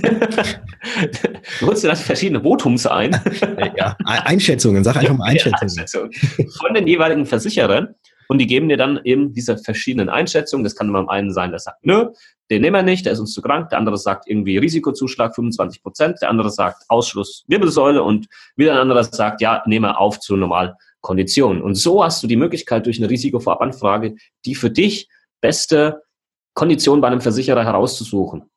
[1.60, 3.20] du holst dir das verschiedene Votums ein.
[3.76, 5.80] ja, Einschätzungen, sag einfach mal Einschätzungen.
[5.80, 6.10] Einschätzung.
[6.58, 7.96] Von den jeweiligen Versicherern.
[8.30, 10.64] Und die geben dir dann eben diese verschiedenen Einschätzungen.
[10.64, 12.12] Das kann beim einen sein, der sagt, nö,
[12.50, 13.68] den nehmen wir nicht, der ist uns zu krank.
[13.72, 16.20] Der andere sagt irgendwie Risikozuschlag 25 Prozent.
[16.22, 18.02] Der andere sagt Ausschluss Wirbelsäule.
[18.02, 21.62] Und wieder ein anderer sagt, ja, nehmen wir auf zu Normalkonditionen.
[21.62, 25.10] Und so hast du die Möglichkeit durch eine Risikovorabanfrage, die für dich
[25.42, 26.02] beste
[26.54, 28.50] Kondition bei einem Versicherer herauszusuchen.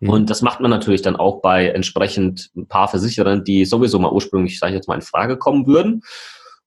[0.00, 0.10] Mhm.
[0.10, 4.12] Und das macht man natürlich dann auch bei entsprechend ein paar Versicherern, die sowieso mal
[4.12, 6.02] ursprünglich, sage ich jetzt mal, in Frage kommen würden.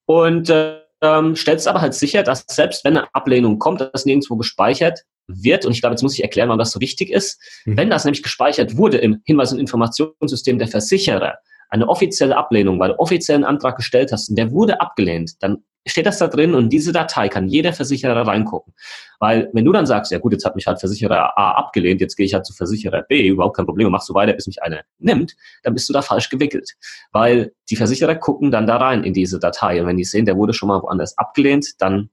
[0.06, 4.36] Und äh, ähm, stellst aber halt sicher, dass selbst wenn eine Ablehnung kommt, das nirgendwo
[4.36, 5.66] gespeichert wird.
[5.66, 7.40] Und ich glaube, jetzt muss ich erklären, warum das so wichtig ist.
[7.66, 7.78] Mhm.
[7.78, 11.38] Wenn das nämlich gespeichert wurde im Hinweis- und Informationssystem der Versicherer,
[11.70, 16.06] eine offizielle Ablehnung, weil du offiziellen Antrag gestellt hast und der wurde abgelehnt, dann steht
[16.06, 18.74] das da drin und diese Datei kann jeder Versicherer reingucken.
[19.20, 22.16] Weil wenn du dann sagst, ja gut, jetzt hat mich halt Versicherer A abgelehnt, jetzt
[22.16, 24.82] gehe ich halt zu Versicherer B, überhaupt kein Problem, machst du weiter, bis mich einer
[25.00, 26.76] nimmt, dann bist du da falsch gewickelt.
[27.12, 30.38] Weil die Versicherer gucken dann da rein in diese Datei und wenn die sehen, der
[30.38, 32.10] wurde schon mal woanders abgelehnt, dann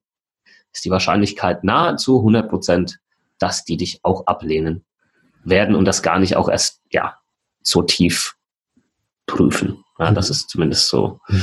[0.72, 2.98] ist die Wahrscheinlichkeit nahezu 100 Prozent,
[3.38, 4.84] dass die dich auch ablehnen
[5.44, 7.16] werden und das gar nicht auch erst, ja,
[7.62, 8.36] so tief
[9.26, 9.84] prüfen.
[9.98, 11.42] Ja, das ist zumindest so, mhm.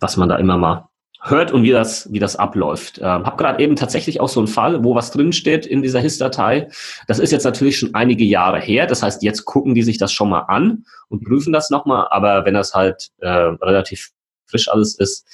[0.00, 0.88] was man da immer mal
[1.22, 2.98] hört und wie das, wie das abläuft.
[2.98, 6.68] Ähm, hab gerade eben tatsächlich auch so einen Fall, wo was drinsteht in dieser HIS-Datei.
[7.06, 8.86] Das ist jetzt natürlich schon einige Jahre her.
[8.86, 12.08] Das heißt, jetzt gucken die sich das schon mal an und prüfen das nochmal.
[12.10, 14.10] Aber wenn das halt äh, relativ
[14.46, 15.24] frisch alles ist,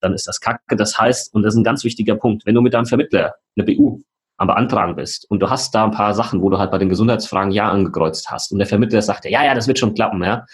[0.00, 0.76] dann ist das kacke.
[0.76, 3.64] Das heißt, und das ist ein ganz wichtiger Punkt, wenn du mit deinem Vermittler eine
[3.64, 4.00] BU
[4.36, 6.88] am Beantragen bist und du hast da ein paar Sachen, wo du halt bei den
[6.88, 10.44] Gesundheitsfragen Ja angekreuzt hast und der Vermittler sagt, ja, ja, das wird schon klappen, ja.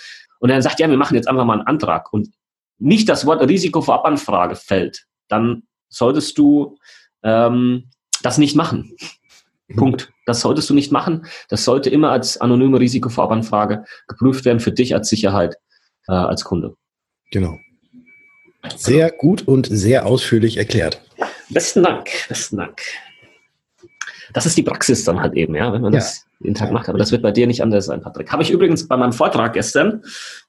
[0.41, 2.29] Und er sagt, ja, wir machen jetzt einfach mal einen Antrag und
[2.79, 6.77] nicht das Wort Risiko vor Abanfrage fällt, dann solltest du
[7.23, 7.91] ähm,
[8.23, 8.95] das nicht machen.
[9.69, 9.77] Mhm.
[9.77, 10.13] Punkt.
[10.27, 11.27] Das solltest du nicht machen.
[11.49, 15.57] Das sollte immer als anonyme Risikovorabanfrage geprüft werden für dich als Sicherheit
[16.09, 16.75] äh, als Kunde.
[17.31, 17.59] Genau.
[18.77, 21.01] Sehr gut und sehr ausführlich erklärt.
[21.49, 22.83] Besten Dank, besten Dank.
[24.33, 26.01] Das ist die Praxis dann halt eben, ja, wenn man ja.
[26.01, 26.89] das jeden Tag macht.
[26.89, 28.31] Aber das wird bei dir nicht anders sein, Patrick.
[28.31, 30.03] Habe ich übrigens bei meinem Vortrag gestern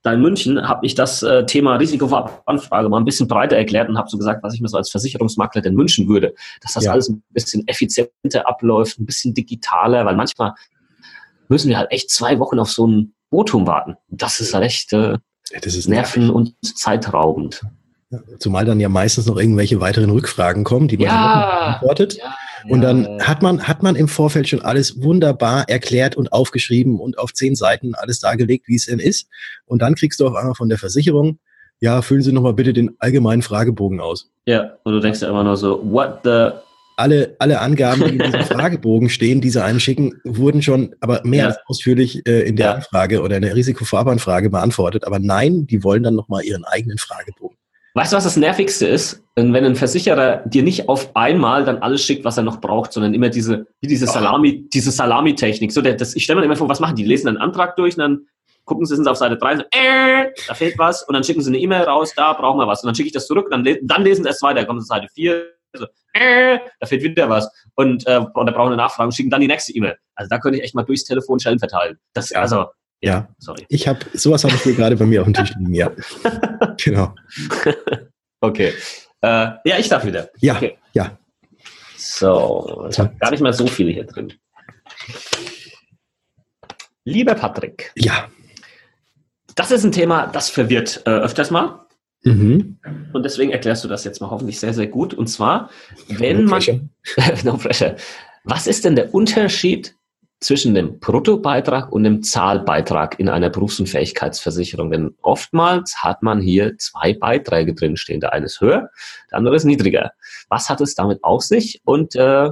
[0.03, 3.97] da in München, habe ich das äh, Thema Risikovoranfrage mal ein bisschen breiter erklärt und
[3.97, 6.33] habe so gesagt, was ich mir so als Versicherungsmakler denn wünschen würde.
[6.61, 6.91] Dass das ja.
[6.91, 10.53] alles ein bisschen effizienter abläuft, ein bisschen digitaler, weil manchmal
[11.47, 13.95] müssen wir halt echt zwei Wochen auf so ein Votum warten.
[14.09, 15.17] Das ist halt echt äh,
[15.61, 17.63] das ist nerven- und zeitraubend.
[18.39, 22.17] Zumal dann ja meistens noch irgendwelche weiteren Rückfragen kommen, die man ja, beantwortet.
[22.17, 22.35] Ja,
[22.67, 27.19] und dann hat man, hat man im Vorfeld schon alles wunderbar erklärt und aufgeschrieben und
[27.19, 29.27] auf zehn Seiten alles dargelegt, wie es denn ist.
[29.65, 31.39] Und dann kriegst du auf einmal von der Versicherung,
[31.79, 34.29] ja, füllen Sie nochmal bitte den allgemeinen Fragebogen aus.
[34.45, 36.49] Ja, und du denkst ja immer nur so, what the
[36.97, 41.21] alle, alle Angaben, die in diesem Fragebogen stehen, die sie einem schicken, wurden schon aber
[41.23, 41.47] mehr Ja.
[41.47, 42.73] als ausführlich äh, in der Ja.
[42.73, 45.05] Anfrage oder in der Risikovorabanfrage beantwortet.
[45.05, 47.55] Aber nein, die wollen dann nochmal ihren eigenen Fragebogen.
[47.99, 49.21] Weißt du, was das Nervigste ist?
[49.35, 53.13] Wenn ein Versicherer dir nicht auf einmal dann alles schickt, was er noch braucht, sondern
[53.13, 55.71] immer diese, wie diese Salami, diese Salami-Technik.
[55.73, 57.03] So, der, das, ich stelle mir immer vor, was machen die?
[57.03, 58.27] Lesen einen Antrag durch und dann
[58.63, 61.41] gucken sie, sind sie auf Seite 3, so, äh, da fehlt was, und dann schicken
[61.41, 62.83] sie eine E-Mail raus, da brauchen wir was.
[62.83, 64.85] Und dann schicke ich das zurück, dann, le- dann lesen sie erst weiter, kommen sie
[64.85, 67.49] zu Seite 4, so, äh, da fehlt wieder was.
[67.75, 69.97] Und, äh, und da brauchen eine Nachfrage und schicken dann die nächste E-Mail.
[70.15, 71.97] Also da könnte ich echt mal durchs Telefon Schellen verteilen.
[72.13, 72.39] Das, Ja.
[72.41, 72.65] also,
[73.01, 73.29] Ja.
[73.37, 73.65] sorry.
[73.69, 75.91] Ich habe, sowas habe ich hier gerade bei mir auf dem Tisch liegen, ja.
[76.83, 77.13] Genau.
[78.41, 78.73] Okay.
[79.21, 79.27] Äh,
[79.65, 80.29] ja, ich darf wieder.
[80.39, 80.77] Ja, Okay.
[80.93, 81.17] ja.
[81.97, 84.33] So, ich habe gar nicht mehr so viele hier drin.
[87.05, 88.29] Lieber Patrick, Ja.
[89.55, 91.85] das ist ein Thema, das verwirrt äh, öfters mal.
[92.23, 92.77] Mhm.
[93.13, 95.13] Und deswegen erklärst du das jetzt mal hoffentlich sehr, sehr gut.
[95.13, 95.69] Und zwar,
[96.09, 96.89] wenn No man.
[97.43, 97.95] no pressure.
[98.43, 99.95] Was ist denn der Unterschied
[100.39, 104.91] zwischen dem Bruttobeitrag und dem Zahlbeitrag in einer Berufsunfähigkeitsversicherung?
[104.91, 108.19] Denn oftmals hat man hier zwei Beiträge drinstehen.
[108.19, 108.89] Der eine ist höher,
[109.31, 110.11] der andere ist niedriger.
[110.49, 112.49] Was hat es damit auf sich und äh,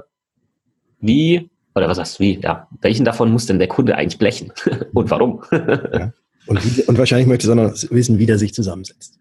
[1.00, 4.52] wie, oder was heißt wie, ja, welchen davon muss denn der Kunde eigentlich blechen
[4.94, 5.44] und warum?
[6.48, 9.20] Und, wie, und wahrscheinlich möchte Sonne wissen, wie der sich zusammensetzt.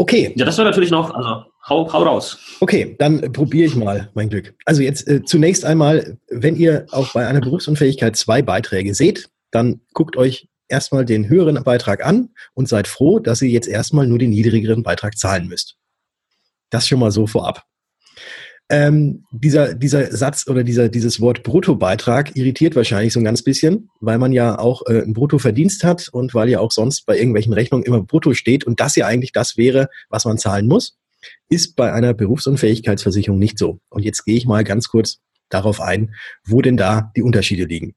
[0.00, 2.38] Okay, ja, das war natürlich noch, also hau, hau raus.
[2.60, 4.54] okay, dann probiere ich mal mein Glück.
[4.64, 9.80] Also jetzt äh, zunächst einmal, wenn ihr auch bei einer Berufsunfähigkeit zwei Beiträge seht, dann
[9.94, 14.18] guckt euch erstmal den höheren Beitrag an und seid froh, dass ihr jetzt erstmal nur
[14.18, 15.76] den niedrigeren Beitrag zahlen müsst.
[16.70, 17.64] Das schon mal so vorab.
[18.70, 23.88] Ähm, dieser, dieser Satz oder dieser, dieses Wort Bruttobeitrag irritiert wahrscheinlich so ein ganz bisschen,
[24.00, 27.54] weil man ja auch äh, einen Bruttoverdienst hat und weil ja auch sonst bei irgendwelchen
[27.54, 30.98] Rechnungen immer Brutto steht und das ja eigentlich das wäre, was man zahlen muss,
[31.48, 33.80] ist bei einer Berufsunfähigkeitsversicherung nicht so.
[33.88, 37.94] Und jetzt gehe ich mal ganz kurz darauf ein, wo denn da die Unterschiede liegen.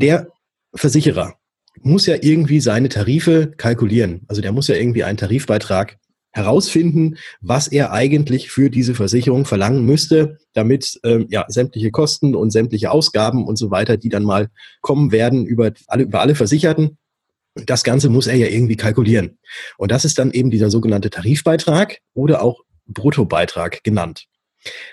[0.00, 0.28] Der
[0.74, 1.34] Versicherer
[1.82, 4.22] muss ja irgendwie seine Tarife kalkulieren.
[4.28, 5.98] Also der muss ja irgendwie einen Tarifbeitrag
[6.34, 12.50] herausfinden, was er eigentlich für diese Versicherung verlangen müsste, damit ähm, ja sämtliche Kosten und
[12.50, 16.98] sämtliche Ausgaben und so weiter, die dann mal kommen werden über alle, über alle Versicherten,
[17.54, 19.38] das Ganze muss er ja irgendwie kalkulieren.
[19.78, 24.26] Und das ist dann eben dieser sogenannte Tarifbeitrag oder auch Bruttobeitrag genannt.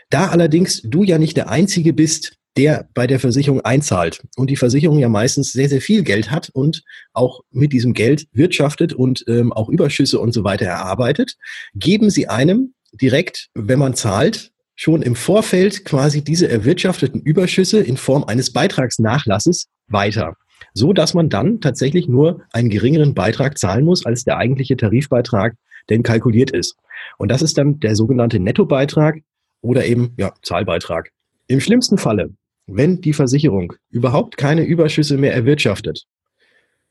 [0.09, 4.55] Da allerdings du ja nicht der Einzige bist, der bei der Versicherung einzahlt und die
[4.55, 6.83] Versicherung ja meistens sehr, sehr viel Geld hat und
[7.13, 11.37] auch mit diesem Geld wirtschaftet und ähm, auch Überschüsse und so weiter erarbeitet,
[11.75, 17.97] geben sie einem direkt, wenn man zahlt, schon im Vorfeld quasi diese erwirtschafteten Überschüsse in
[17.97, 20.35] Form eines Beitragsnachlasses weiter.
[20.73, 25.55] So dass man dann tatsächlich nur einen geringeren Beitrag zahlen muss, als der eigentliche Tarifbeitrag
[25.89, 26.75] denn kalkuliert ist.
[27.17, 29.19] Und das ist dann der sogenannte Nettobeitrag
[29.61, 31.11] oder eben ja, Zahlbeitrag.
[31.47, 32.33] Im schlimmsten Falle,
[32.67, 36.05] wenn die Versicherung überhaupt keine Überschüsse mehr erwirtschaftet,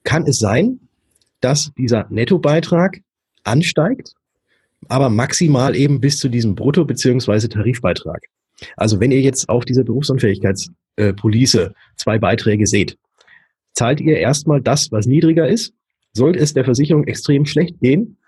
[0.05, 0.81] kann es sein,
[1.41, 3.01] dass dieser Nettobeitrag
[3.45, 4.15] ansteigt,
[4.89, 7.49] aber maximal eben bis zu diesem Brutto- bzw.
[7.49, 8.23] Tarifbeitrag.
[8.77, 12.99] Also wenn ihr jetzt auf dieser Berufsunfähigkeitspolice zwei Beiträge seht,
[13.73, 15.73] zahlt ihr erstmal das, was niedriger ist.
[16.13, 18.19] Sollte es der Versicherung extrem schlecht gehen,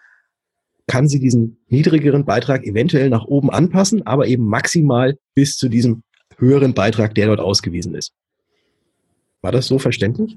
[0.86, 6.02] kann sie diesen niedrigeren Beitrag eventuell nach oben anpassen, aber eben maximal bis zu diesem
[6.42, 8.12] höheren Beitrag, der dort ausgewiesen ist.
[9.40, 10.36] War das so verständlich?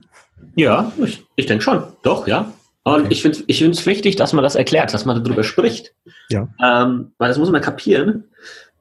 [0.56, 1.84] Ja, ich, ich denke schon.
[2.04, 2.54] Doch, ja.
[2.84, 3.08] Und Okay.
[3.10, 5.94] ich finde ich wichtig, dass man das erklärt, dass man darüber spricht.
[6.30, 6.48] Ja.
[6.64, 8.26] Ähm, weil das muss man kapieren.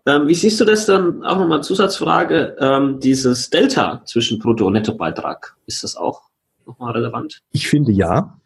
[0.07, 4.75] Ähm, wie siehst du das dann, auch nochmal Zusatzfrage, ähm, dieses Delta zwischen Brutto- und
[4.75, 5.57] Nettobeitrag?
[5.67, 6.23] Ist das auch
[6.67, 7.41] nochmal relevant?
[7.53, 8.39] Ich finde ja.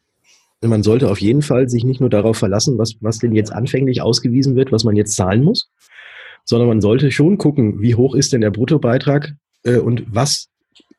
[0.60, 4.02] Man sollte auf jeden Fall sich nicht nur darauf verlassen, was, was denn jetzt anfänglich
[4.02, 5.70] ausgewiesen wird, was man jetzt zahlen muss,
[6.48, 9.34] sondern man sollte schon gucken, wie hoch ist denn der Bruttobeitrag
[9.64, 10.48] äh, und was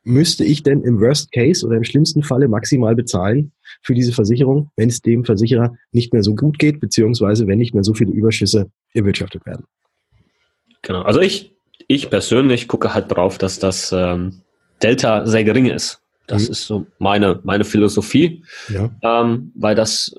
[0.03, 4.69] müsste ich denn im Worst Case oder im schlimmsten Falle maximal bezahlen für diese Versicherung,
[4.77, 8.11] wenn es dem Versicherer nicht mehr so gut geht, beziehungsweise wenn nicht mehr so viele
[8.11, 9.65] Überschüsse erwirtschaftet werden.
[10.83, 11.01] Genau.
[11.01, 11.51] Also ich,
[11.87, 14.41] ich persönlich gucke halt drauf, dass das ähm,
[14.83, 16.01] Delta sehr gering ist.
[16.27, 16.51] Das Mhm.
[16.51, 18.89] ist so meine, meine Philosophie, Ja.
[19.01, 20.15] ähm, weil das,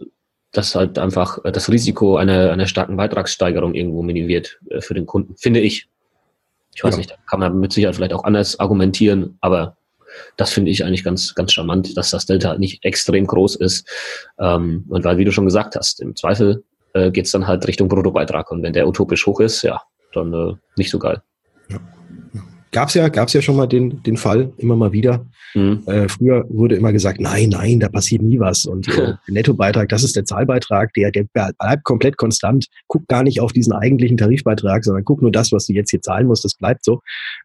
[0.53, 5.07] das halt einfach äh, das Risiko einer, einer starken Beitragssteigerung irgendwo minimiert äh, für den
[5.07, 5.89] Kunden, finde ich.
[6.75, 6.99] Ich weiß Ja.
[6.99, 9.77] nicht, da kann man mit Sicherheit vielleicht auch anders argumentieren, aber
[10.37, 13.89] das finde ich eigentlich ganz, ganz charmant, dass das Delta nicht extrem groß ist.
[14.39, 17.67] Ähm, und weil, wie du schon gesagt hast, im Zweifel äh, geht es dann halt
[17.69, 18.51] Richtung Bruttobeitrag.
[18.51, 19.81] Und wenn der utopisch hoch ist, ja,
[20.13, 21.23] dann äh, nicht so geil.
[22.73, 25.27] Gab's ja, gab's ja schon mal den, den Fall, immer mal wieder.
[25.55, 25.83] Mhm.
[25.87, 28.67] Äh, früher wurde immer gesagt, nein, nein, da passiert nie was.
[28.67, 32.67] Und äh, der Nettobeitrag, das ist der Zahlbeitrag, der, der bleibt komplett konstant.
[32.87, 36.03] Guck gar nicht auf diesen eigentlichen Tarifbeitrag, sondern guck nur das, was du jetzt hier
[36.03, 37.01] zahlen musst, das bleibt so.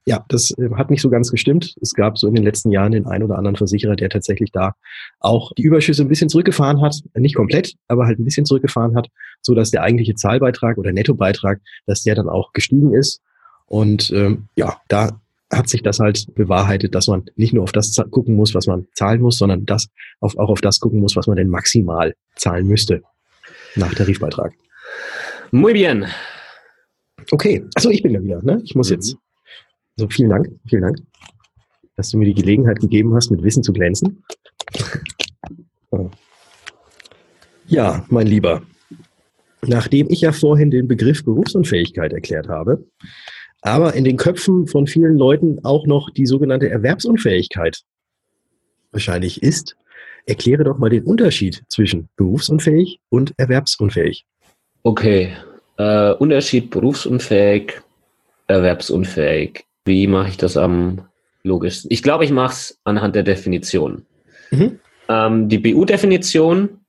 [0.06, 1.76] Ja, das äh, hat nicht so ganz gestimmt.
[1.82, 4.76] Es gab so in den letzten Jahren den einen oder anderen Versicherer, der tatsächlich da
[5.20, 7.02] auch die Überschüsse ein bisschen zurückgefahren hat.
[7.16, 9.08] Nicht komplett, aber halt ein bisschen zurückgefahren hat,
[9.42, 13.22] so dass der eigentliche Zahlbeitrag oder Nettobeitrag, dass der dann auch gestiegen ist.
[13.68, 15.20] Und ähm, ja, da
[15.52, 18.88] hat sich das halt bewahrheitet, dass man nicht nur auf das gucken muss, was man
[18.94, 22.68] zahlen muss, sondern das auf, auch auf das gucken muss, was man denn maximal zahlen
[22.68, 23.04] müsste
[23.76, 24.54] nach Tarifbeitrag.
[25.52, 26.06] Muy bien.
[27.32, 28.42] Okay, also ich bin ja wieder.
[28.44, 28.62] Ne?
[28.64, 28.96] Ich muss mhm.
[28.96, 29.18] jetzt.
[29.98, 30.98] So, vielen Dank, vielen Dank,
[31.96, 34.24] dass du mir die Gelegenheit gegeben hast, mit Wissen zu glänzen.
[37.68, 38.62] Ja, mein Lieber,
[39.66, 42.86] nachdem ich ja vorhin den Begriff Berufsunfähigkeit erklärt habe,
[43.66, 47.82] aber in den Köpfen von vielen Leuten auch noch die sogenannte Erwerbsunfähigkeit
[48.92, 49.76] wahrscheinlich ist.
[50.28, 54.26] Erkläre doch mal den Unterschied zwischen berufsunfähig und erwerbsunfähig.
[54.84, 55.36] Okay,
[55.78, 57.82] äh, Unterschied berufsunfähig,
[58.46, 59.66] erwerbsunfähig.
[59.86, 61.02] Wie mache ich das am
[61.42, 61.90] logischsten?
[61.92, 64.06] Ich glaube, ich mache es anhand der Definition.
[64.52, 64.80] Mhm.
[65.10, 66.82] Ähm, die BU-Definition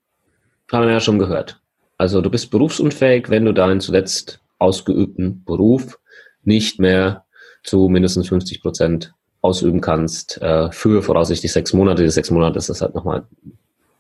[0.71, 1.59] haben wir ja schon gehört.
[1.97, 5.99] Also du bist berufsunfähig, wenn du deinen zuletzt ausgeübten Beruf
[6.47, 7.25] nicht mehr
[7.63, 12.03] zu mindestens 50 Prozent ausüben kannst äh, für voraussichtlich sechs Monate.
[12.03, 13.27] Die sechs Monate ist das halt nochmal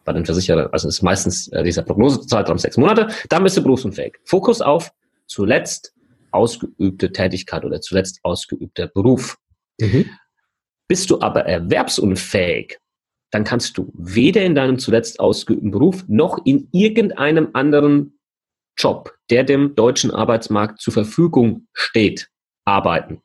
[0.04, 4.14] bei den Versicherern, also ist meistens äh, dieser Prognosezeitraum sechs Monate, dann bist du berufsunfähig.
[4.24, 4.92] Fokus auf
[5.26, 5.92] zuletzt
[6.30, 9.36] ausgeübte Tätigkeit oder zuletzt ausgeübter Beruf.
[9.80, 10.06] Mhm.
[10.88, 12.78] Bist du aber erwerbsunfähig,
[13.30, 18.18] dann kannst du weder in deinem zuletzt ausgeübten Beruf noch in irgendeinem anderen
[18.78, 22.28] Job, der dem deutschen Arbeitsmarkt zur Verfügung steht,
[22.66, 23.22] arbeiten.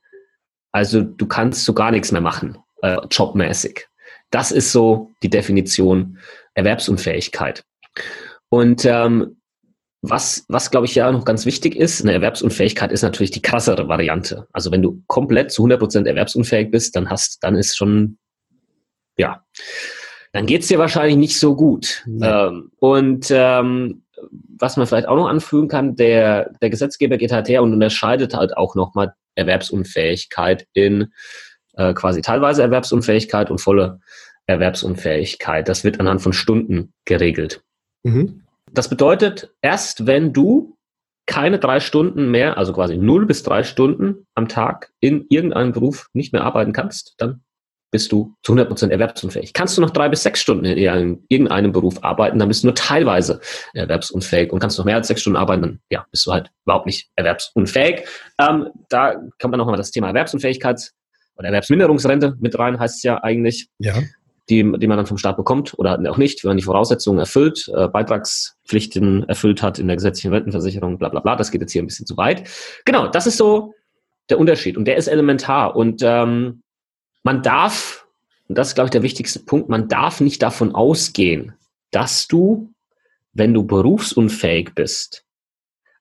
[0.72, 3.88] Also du kannst so gar nichts mehr machen, äh, jobmäßig.
[4.30, 6.18] Das ist so die Definition
[6.54, 7.64] Erwerbsunfähigkeit.
[8.50, 9.38] Und ähm,
[10.02, 13.88] was, was glaube ich ja noch ganz wichtig ist, eine Erwerbsunfähigkeit ist natürlich die krassere
[13.88, 14.48] Variante.
[14.52, 18.18] Also wenn du komplett zu 100% erwerbsunfähig bist, dann hast, dann ist schon,
[19.18, 19.44] ja,
[20.34, 22.04] dann geht's dir wahrscheinlich nicht so gut.
[22.22, 24.04] Ähm, und ähm,
[24.58, 28.34] was man vielleicht auch noch anfügen kann, der, der Gesetzgeber geht halt her und unterscheidet
[28.34, 31.14] halt auch nochmal Erwerbsunfähigkeit in
[31.74, 34.00] äh, quasi teilweise Erwerbsunfähigkeit und volle
[34.48, 35.68] Erwerbsunfähigkeit.
[35.68, 37.64] Das wird anhand von Stunden geregelt.
[38.04, 38.44] Mhm.
[38.72, 40.78] Das bedeutet, erst wenn du
[41.26, 46.10] keine drei Stunden mehr, also quasi null bis drei Stunden am Tag in irgendeinem Beruf
[46.14, 47.44] nicht mehr arbeiten kannst, dann
[47.92, 49.54] bist du zu 100% erwerbsunfähig.
[49.54, 50.78] Kannst du noch drei bis sechs Stunden in
[51.28, 53.42] irgendeinem Beruf arbeiten, dann bist du nur teilweise
[53.74, 54.52] erwerbsunfähig.
[54.52, 56.86] Und kannst du noch mehr als sechs Stunden arbeiten, dann ja, bist du halt überhaupt
[56.86, 58.08] nicht erwerbsunfähig.
[58.40, 60.92] Ähm, da kommt dann noch mal das Thema Erwerbsunfähigkeit
[61.36, 63.68] oder Erwerbsminderungsrente mit rein, heißt es ja eigentlich.
[63.78, 63.96] Ja.
[64.50, 67.72] Die, die man dann vom Staat bekommt oder auch nicht, wenn man die Voraussetzungen erfüllt,
[67.74, 71.38] äh, Beitragspflichten erfüllt hat in der gesetzlichen Rentenversicherung, bla bla bla.
[71.38, 72.50] Das geht jetzt hier ein bisschen zu weit.
[72.84, 73.74] Genau, das ist so
[74.30, 75.76] der Unterschied und der ist elementar.
[75.76, 76.64] Und ähm,
[77.24, 78.08] man darf,
[78.48, 81.54] und das ist, glaube ich, der wichtigste Punkt, man darf nicht davon ausgehen,
[81.92, 82.74] dass du,
[83.34, 85.26] wenn du berufsunfähig bist,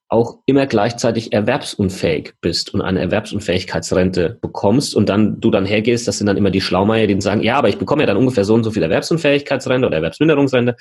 [0.08, 6.18] auch immer gleichzeitig erwerbsunfähig bist und eine Erwerbsunfähigkeitsrente bekommst und dann du dann hergehst, das
[6.18, 8.54] sind dann immer die Schlaumeier, die sagen, ja, aber ich bekomme ja dann ungefähr so
[8.54, 10.74] und so viel Erwerbsunfähigkeitsrente oder Erwerbsminderungsrente.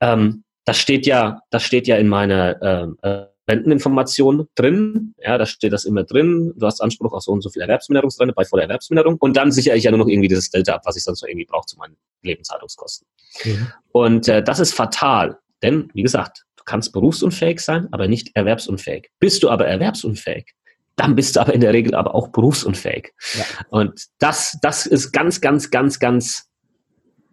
[0.00, 5.14] Ähm, das steht ja, das steht ja in meiner ähm, äh, Renteninformation drin.
[5.18, 6.52] Ja, da steht das immer drin.
[6.56, 9.16] Du hast Anspruch auf so und so viel Erwerbsminderungsrente bei voller Erwerbsminderung.
[9.18, 11.28] Und dann sichere ich ja nur noch irgendwie dieses Delta ab, was ich sonst noch
[11.28, 13.06] irgendwie brauche zu meinen Lebenshaltungskosten.
[13.44, 13.72] Mhm.
[13.92, 15.38] Und äh, das ist fatal.
[15.62, 19.10] Denn, wie gesagt, du kannst berufsunfähig sein, aber nicht erwerbsunfähig.
[19.18, 20.54] Bist du aber erwerbsunfähig,
[20.96, 23.12] dann bist du aber in der Regel aber auch berufsunfähig.
[23.34, 23.44] Ja.
[23.70, 26.48] Und das, das ist ganz, ganz, ganz, ganz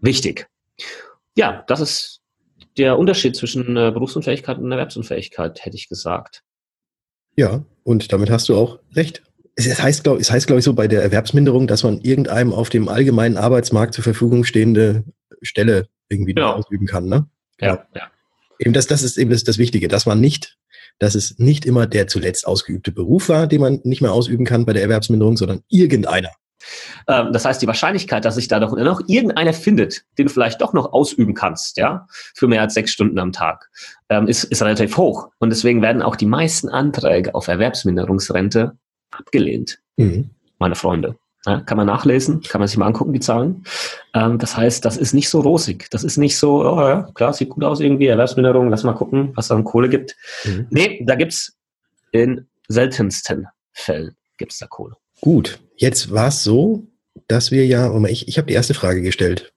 [0.01, 0.47] wichtig.
[1.35, 2.16] Ja, das ist
[2.77, 6.43] der Unterschied zwischen äh, Berufsunfähigkeit und Erwerbsunfähigkeit, hätte ich gesagt.
[7.35, 9.23] Ja, und damit hast du auch recht.
[9.55, 12.69] Es heißt, glaube es heißt, glaube ich, so bei der Erwerbsminderung, dass man irgendeinem auf
[12.69, 15.03] dem allgemeinen Arbeitsmarkt zur Verfügung stehende
[15.41, 16.53] Stelle irgendwie genau.
[16.53, 17.27] ausüben kann, ne?
[17.59, 18.11] Ja, ja.
[18.59, 20.57] Eben das, das ist eben das, das Wichtige, dass man nicht,
[20.99, 24.65] dass es nicht immer der zuletzt ausgeübte Beruf war, den man nicht mehr ausüben kann
[24.65, 26.31] bei der Erwerbsminderung, sondern irgendeiner.
[27.07, 30.61] Ähm, das heißt, die Wahrscheinlichkeit, dass sich da doch noch irgendeiner findet, den du vielleicht
[30.61, 33.69] doch noch ausüben kannst, ja, für mehr als sechs Stunden am Tag,
[34.09, 35.29] ähm, ist, ist relativ hoch.
[35.39, 38.77] Und deswegen werden auch die meisten Anträge auf Erwerbsminderungsrente
[39.11, 40.29] abgelehnt, mhm.
[40.59, 41.15] meine Freunde.
[41.45, 43.63] Ja, kann man nachlesen, kann man sich mal angucken, die Zahlen.
[44.13, 45.89] Ähm, das heißt, das ist nicht so rosig.
[45.91, 49.31] Das ist nicht so, oh ja, klar, sieht gut aus irgendwie, Erwerbsminderung, lass mal gucken,
[49.35, 50.15] was da an Kohle gibt.
[50.43, 50.67] Mhm.
[50.69, 51.55] Nee, da gibt's
[52.11, 54.95] in seltensten Fällen gibt's da Kohle.
[55.21, 56.87] Gut, Jetzt war es so,
[57.27, 59.53] dass wir ja, ich, ich habe die erste Frage gestellt.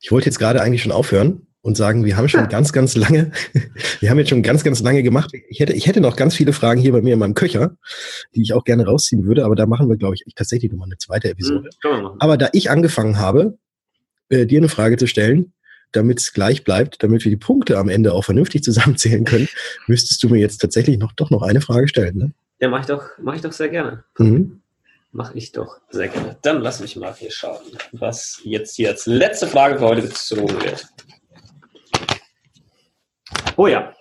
[0.00, 3.32] Ich wollte jetzt gerade eigentlich schon aufhören und sagen, wir haben schon ganz, ganz lange,
[4.00, 5.32] wir haben jetzt schon ganz, ganz lange gemacht.
[5.48, 7.76] Ich hätte, ich hätte noch ganz viele Fragen hier bei mir in meinem Köcher,
[8.34, 10.98] die ich auch gerne rausziehen würde, aber da machen wir, glaube ich, tatsächlich nochmal eine
[10.98, 11.70] zweite Episode.
[11.82, 13.58] Mhm, aber da ich angefangen habe,
[14.28, 15.52] äh, dir eine Frage zu stellen,
[15.90, 19.48] damit es gleich bleibt, damit wir die Punkte am Ende auch vernünftig zusammenzählen können,
[19.86, 22.16] müsstest du mir jetzt tatsächlich noch doch noch eine Frage stellen.
[22.16, 22.32] Ne?
[22.60, 24.04] Ja, mache ich doch, mache ich doch sehr gerne.
[24.18, 24.60] Mhm.
[25.14, 26.36] Mache ich doch sehr gerne.
[26.42, 27.60] Dann lass mich mal hier schauen,
[27.92, 30.88] was jetzt hier als letzte Frage für heute gezogen wird.
[33.56, 33.94] Oh ja.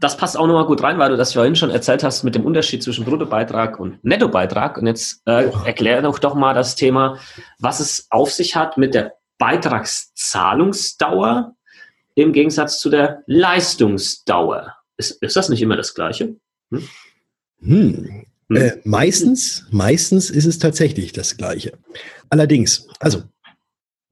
[0.00, 2.44] Das passt auch nochmal gut rein, weil du das vorhin schon erzählt hast mit dem
[2.44, 4.78] Unterschied zwischen Bruttobeitrag und Nettobeitrag.
[4.78, 7.20] Und jetzt äh, erklär doch doch mal das Thema,
[7.60, 11.54] was es auf sich hat mit der Beitragszahlungsdauer
[12.16, 14.74] im Gegensatz zu der Leistungsdauer.
[14.96, 16.34] Ist, ist das nicht immer das Gleiche?
[16.72, 16.88] Hm?
[17.60, 18.26] Hm.
[18.50, 18.56] Hm.
[18.56, 21.72] Äh, meistens, meistens ist es tatsächlich das Gleiche.
[22.28, 23.22] Allerdings, also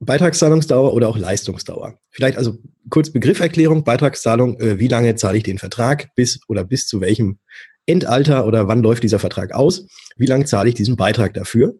[0.00, 1.98] Beitragszahlungsdauer oder auch Leistungsdauer.
[2.10, 2.56] Vielleicht also
[2.88, 7.38] kurz Begrifferklärung, Beitragszahlung, äh, wie lange zahle ich den Vertrag bis oder bis zu welchem
[7.86, 9.86] Endalter oder wann läuft dieser Vertrag aus?
[10.16, 11.74] Wie lange zahle ich diesen Beitrag dafür?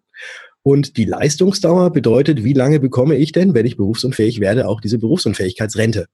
[0.62, 4.98] Und die Leistungsdauer bedeutet, wie lange bekomme ich denn, wenn ich berufsunfähig werde, auch diese
[4.98, 6.06] Berufsunfähigkeitsrente?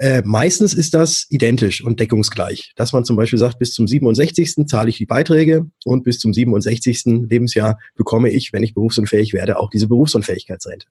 [0.00, 4.66] Äh, meistens ist das identisch und deckungsgleich, dass man zum Beispiel sagt, bis zum 67.
[4.66, 7.02] zahle ich die Beiträge und bis zum 67.
[7.28, 10.86] Lebensjahr bekomme ich, wenn ich berufsunfähig werde, auch diese Berufsunfähigkeitsrente.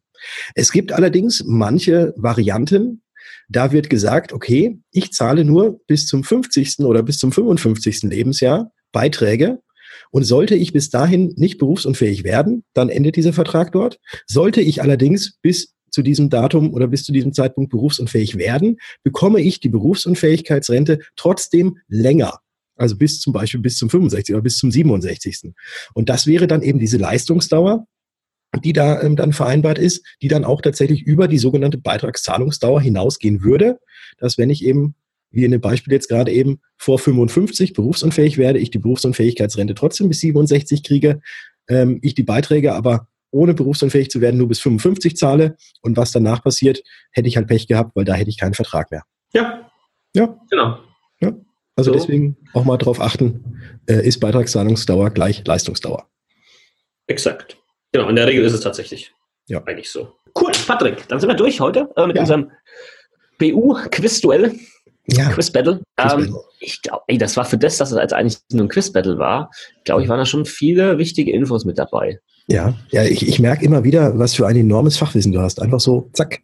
[0.54, 3.02] Es gibt allerdings manche Varianten,
[3.50, 6.82] da wird gesagt, okay, ich zahle nur bis zum 50.
[6.82, 8.04] oder bis zum 55.
[8.04, 9.60] Lebensjahr Beiträge
[10.12, 14.00] und sollte ich bis dahin nicht berufsunfähig werden, dann endet dieser Vertrag dort.
[14.28, 19.42] Sollte ich allerdings bis zu diesem Datum oder bis zu diesem Zeitpunkt berufsunfähig werden, bekomme
[19.42, 22.40] ich die Berufsunfähigkeitsrente trotzdem länger.
[22.76, 24.34] Also bis zum Beispiel bis zum 65.
[24.34, 25.52] oder bis zum 67.
[25.94, 27.86] Und das wäre dann eben diese Leistungsdauer,
[28.64, 33.44] die da ähm, dann vereinbart ist, die dann auch tatsächlich über die sogenannte Beitragszahlungsdauer hinausgehen
[33.44, 33.80] würde,
[34.18, 34.96] dass wenn ich eben,
[35.30, 40.08] wie in dem Beispiel jetzt gerade eben, vor 55 berufsunfähig werde, ich die Berufsunfähigkeitsrente trotzdem
[40.08, 41.22] bis 67 kriege,
[41.68, 46.12] ähm, ich die Beiträge aber ohne berufsunfähig zu werden nur bis 55 zahle und was
[46.12, 49.04] danach passiert, hätte ich halt Pech gehabt, weil da hätte ich keinen Vertrag mehr.
[49.34, 49.70] Ja.
[50.16, 50.38] Ja.
[50.50, 50.80] Genau.
[51.22, 51.34] Ja.
[51.76, 52.00] Also so.
[52.00, 56.10] deswegen auch mal drauf achten, äh, ist Beitragszahlungsdauer gleich Leistungsdauer.
[57.08, 57.58] Exakt.
[57.92, 59.14] Genau, in der Regel ist es tatsächlich
[59.48, 59.64] ja.
[59.66, 60.14] eigentlich so.
[60.40, 62.22] Cool, Patrick, dann sind wir durch heute äh, mit ja.
[62.24, 62.52] unserem
[63.40, 64.56] BU-Quiz-Duell.
[65.12, 65.30] Ja.
[65.30, 65.82] Quiz-Battle.
[65.98, 69.50] Ähm, ich glaube, das war für das, dass es als eigentlich nur ein Quiz-Battle war,
[69.84, 72.20] glaube ich, waren da schon viele wichtige Infos mit dabei.
[72.50, 75.62] Ja, ja, ich, ich merke immer wieder, was für ein enormes Fachwissen du hast.
[75.62, 76.40] Einfach so, zack.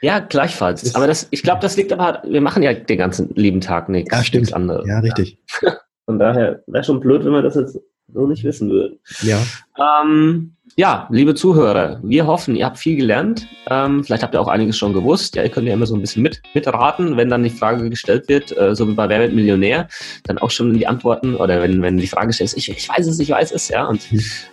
[0.00, 0.94] Ja, gleichfalls.
[0.94, 4.14] aber das, ich glaube, das liegt aber, wir machen ja den ganzen lieben Tag nichts.
[4.14, 4.54] Ja, stimmt.
[4.54, 5.38] Nichts Ja, richtig.
[5.62, 5.78] Ja.
[6.06, 7.78] Von daher wäre schon blöd, wenn wir das jetzt
[8.12, 8.98] so nicht wissen würden.
[9.22, 9.38] Ja.
[9.78, 13.46] Ähm, ja, liebe Zuhörer, wir hoffen, ihr habt viel gelernt.
[13.70, 15.36] Ähm, vielleicht habt ihr auch einiges schon gewusst.
[15.36, 18.28] Ja, ihr könnt ja immer so ein bisschen mit, mitraten, wenn dann die Frage gestellt
[18.28, 19.86] wird, äh, so wie bei Wer wird Millionär,
[20.24, 23.20] dann auch schon die Antworten oder wenn, wenn die Frage stellt, ich, ich weiß es,
[23.20, 24.00] ich weiß es, ja, und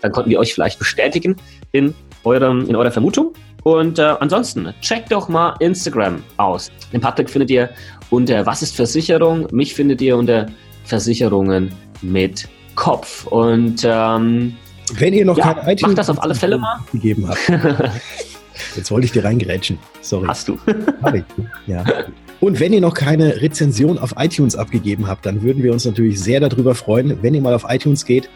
[0.01, 1.36] dann konnten wir euch vielleicht bestätigen
[1.72, 3.34] in, eurem, in eurer Vermutung.
[3.63, 6.72] Und äh, ansonsten, checkt doch mal Instagram aus.
[6.93, 7.69] Den Patrick findet ihr
[8.09, 9.47] unter Was ist Versicherung?
[9.51, 10.47] Mich findet ihr unter
[10.84, 13.28] Versicherungen mit Kopf.
[13.28, 14.55] Und ähm,
[15.00, 16.80] wenn ihr noch ja, keine iTunes das auf alle Fälle mal.
[16.92, 17.39] gegeben habt.
[18.76, 19.80] Jetzt wollte ich dir reingerätschen.
[20.02, 20.28] Sorry.
[20.28, 20.58] Hast du.
[21.68, 21.84] Ja.
[22.39, 26.20] Und wenn ihr noch keine Rezension auf iTunes abgegeben habt, dann würden wir uns natürlich
[26.20, 28.30] sehr darüber freuen, wenn ihr mal auf iTunes geht,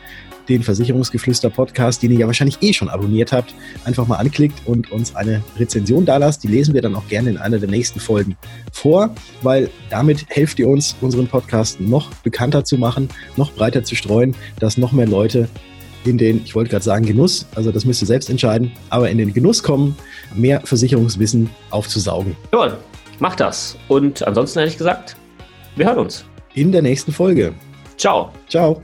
[0.47, 4.91] den Versicherungsgeflüster Podcast, den ihr ja wahrscheinlich eh schon abonniert habt, einfach mal anklickt und
[4.91, 6.43] uns eine Rezension da lasst.
[6.43, 8.37] Die lesen wir dann auch gerne in einer der nächsten Folgen
[8.71, 9.09] vor,
[9.41, 14.35] weil damit helft ihr uns, unseren Podcast noch bekannter zu machen, noch breiter zu streuen,
[14.59, 15.49] dass noch mehr Leute
[16.07, 19.17] in den, ich wollte gerade sagen Genuss, also das müsst ihr selbst entscheiden, aber in
[19.17, 19.95] den Genuss kommen,
[20.35, 22.35] mehr Versicherungswissen aufzusaugen.
[22.51, 22.77] Jawohl,
[23.19, 23.77] macht das.
[23.87, 25.15] Und ansonsten hätte ich gesagt,
[25.75, 26.25] wir hören uns.
[26.53, 27.53] In der nächsten Folge.
[27.97, 28.31] Ciao.
[28.49, 28.81] Ciao.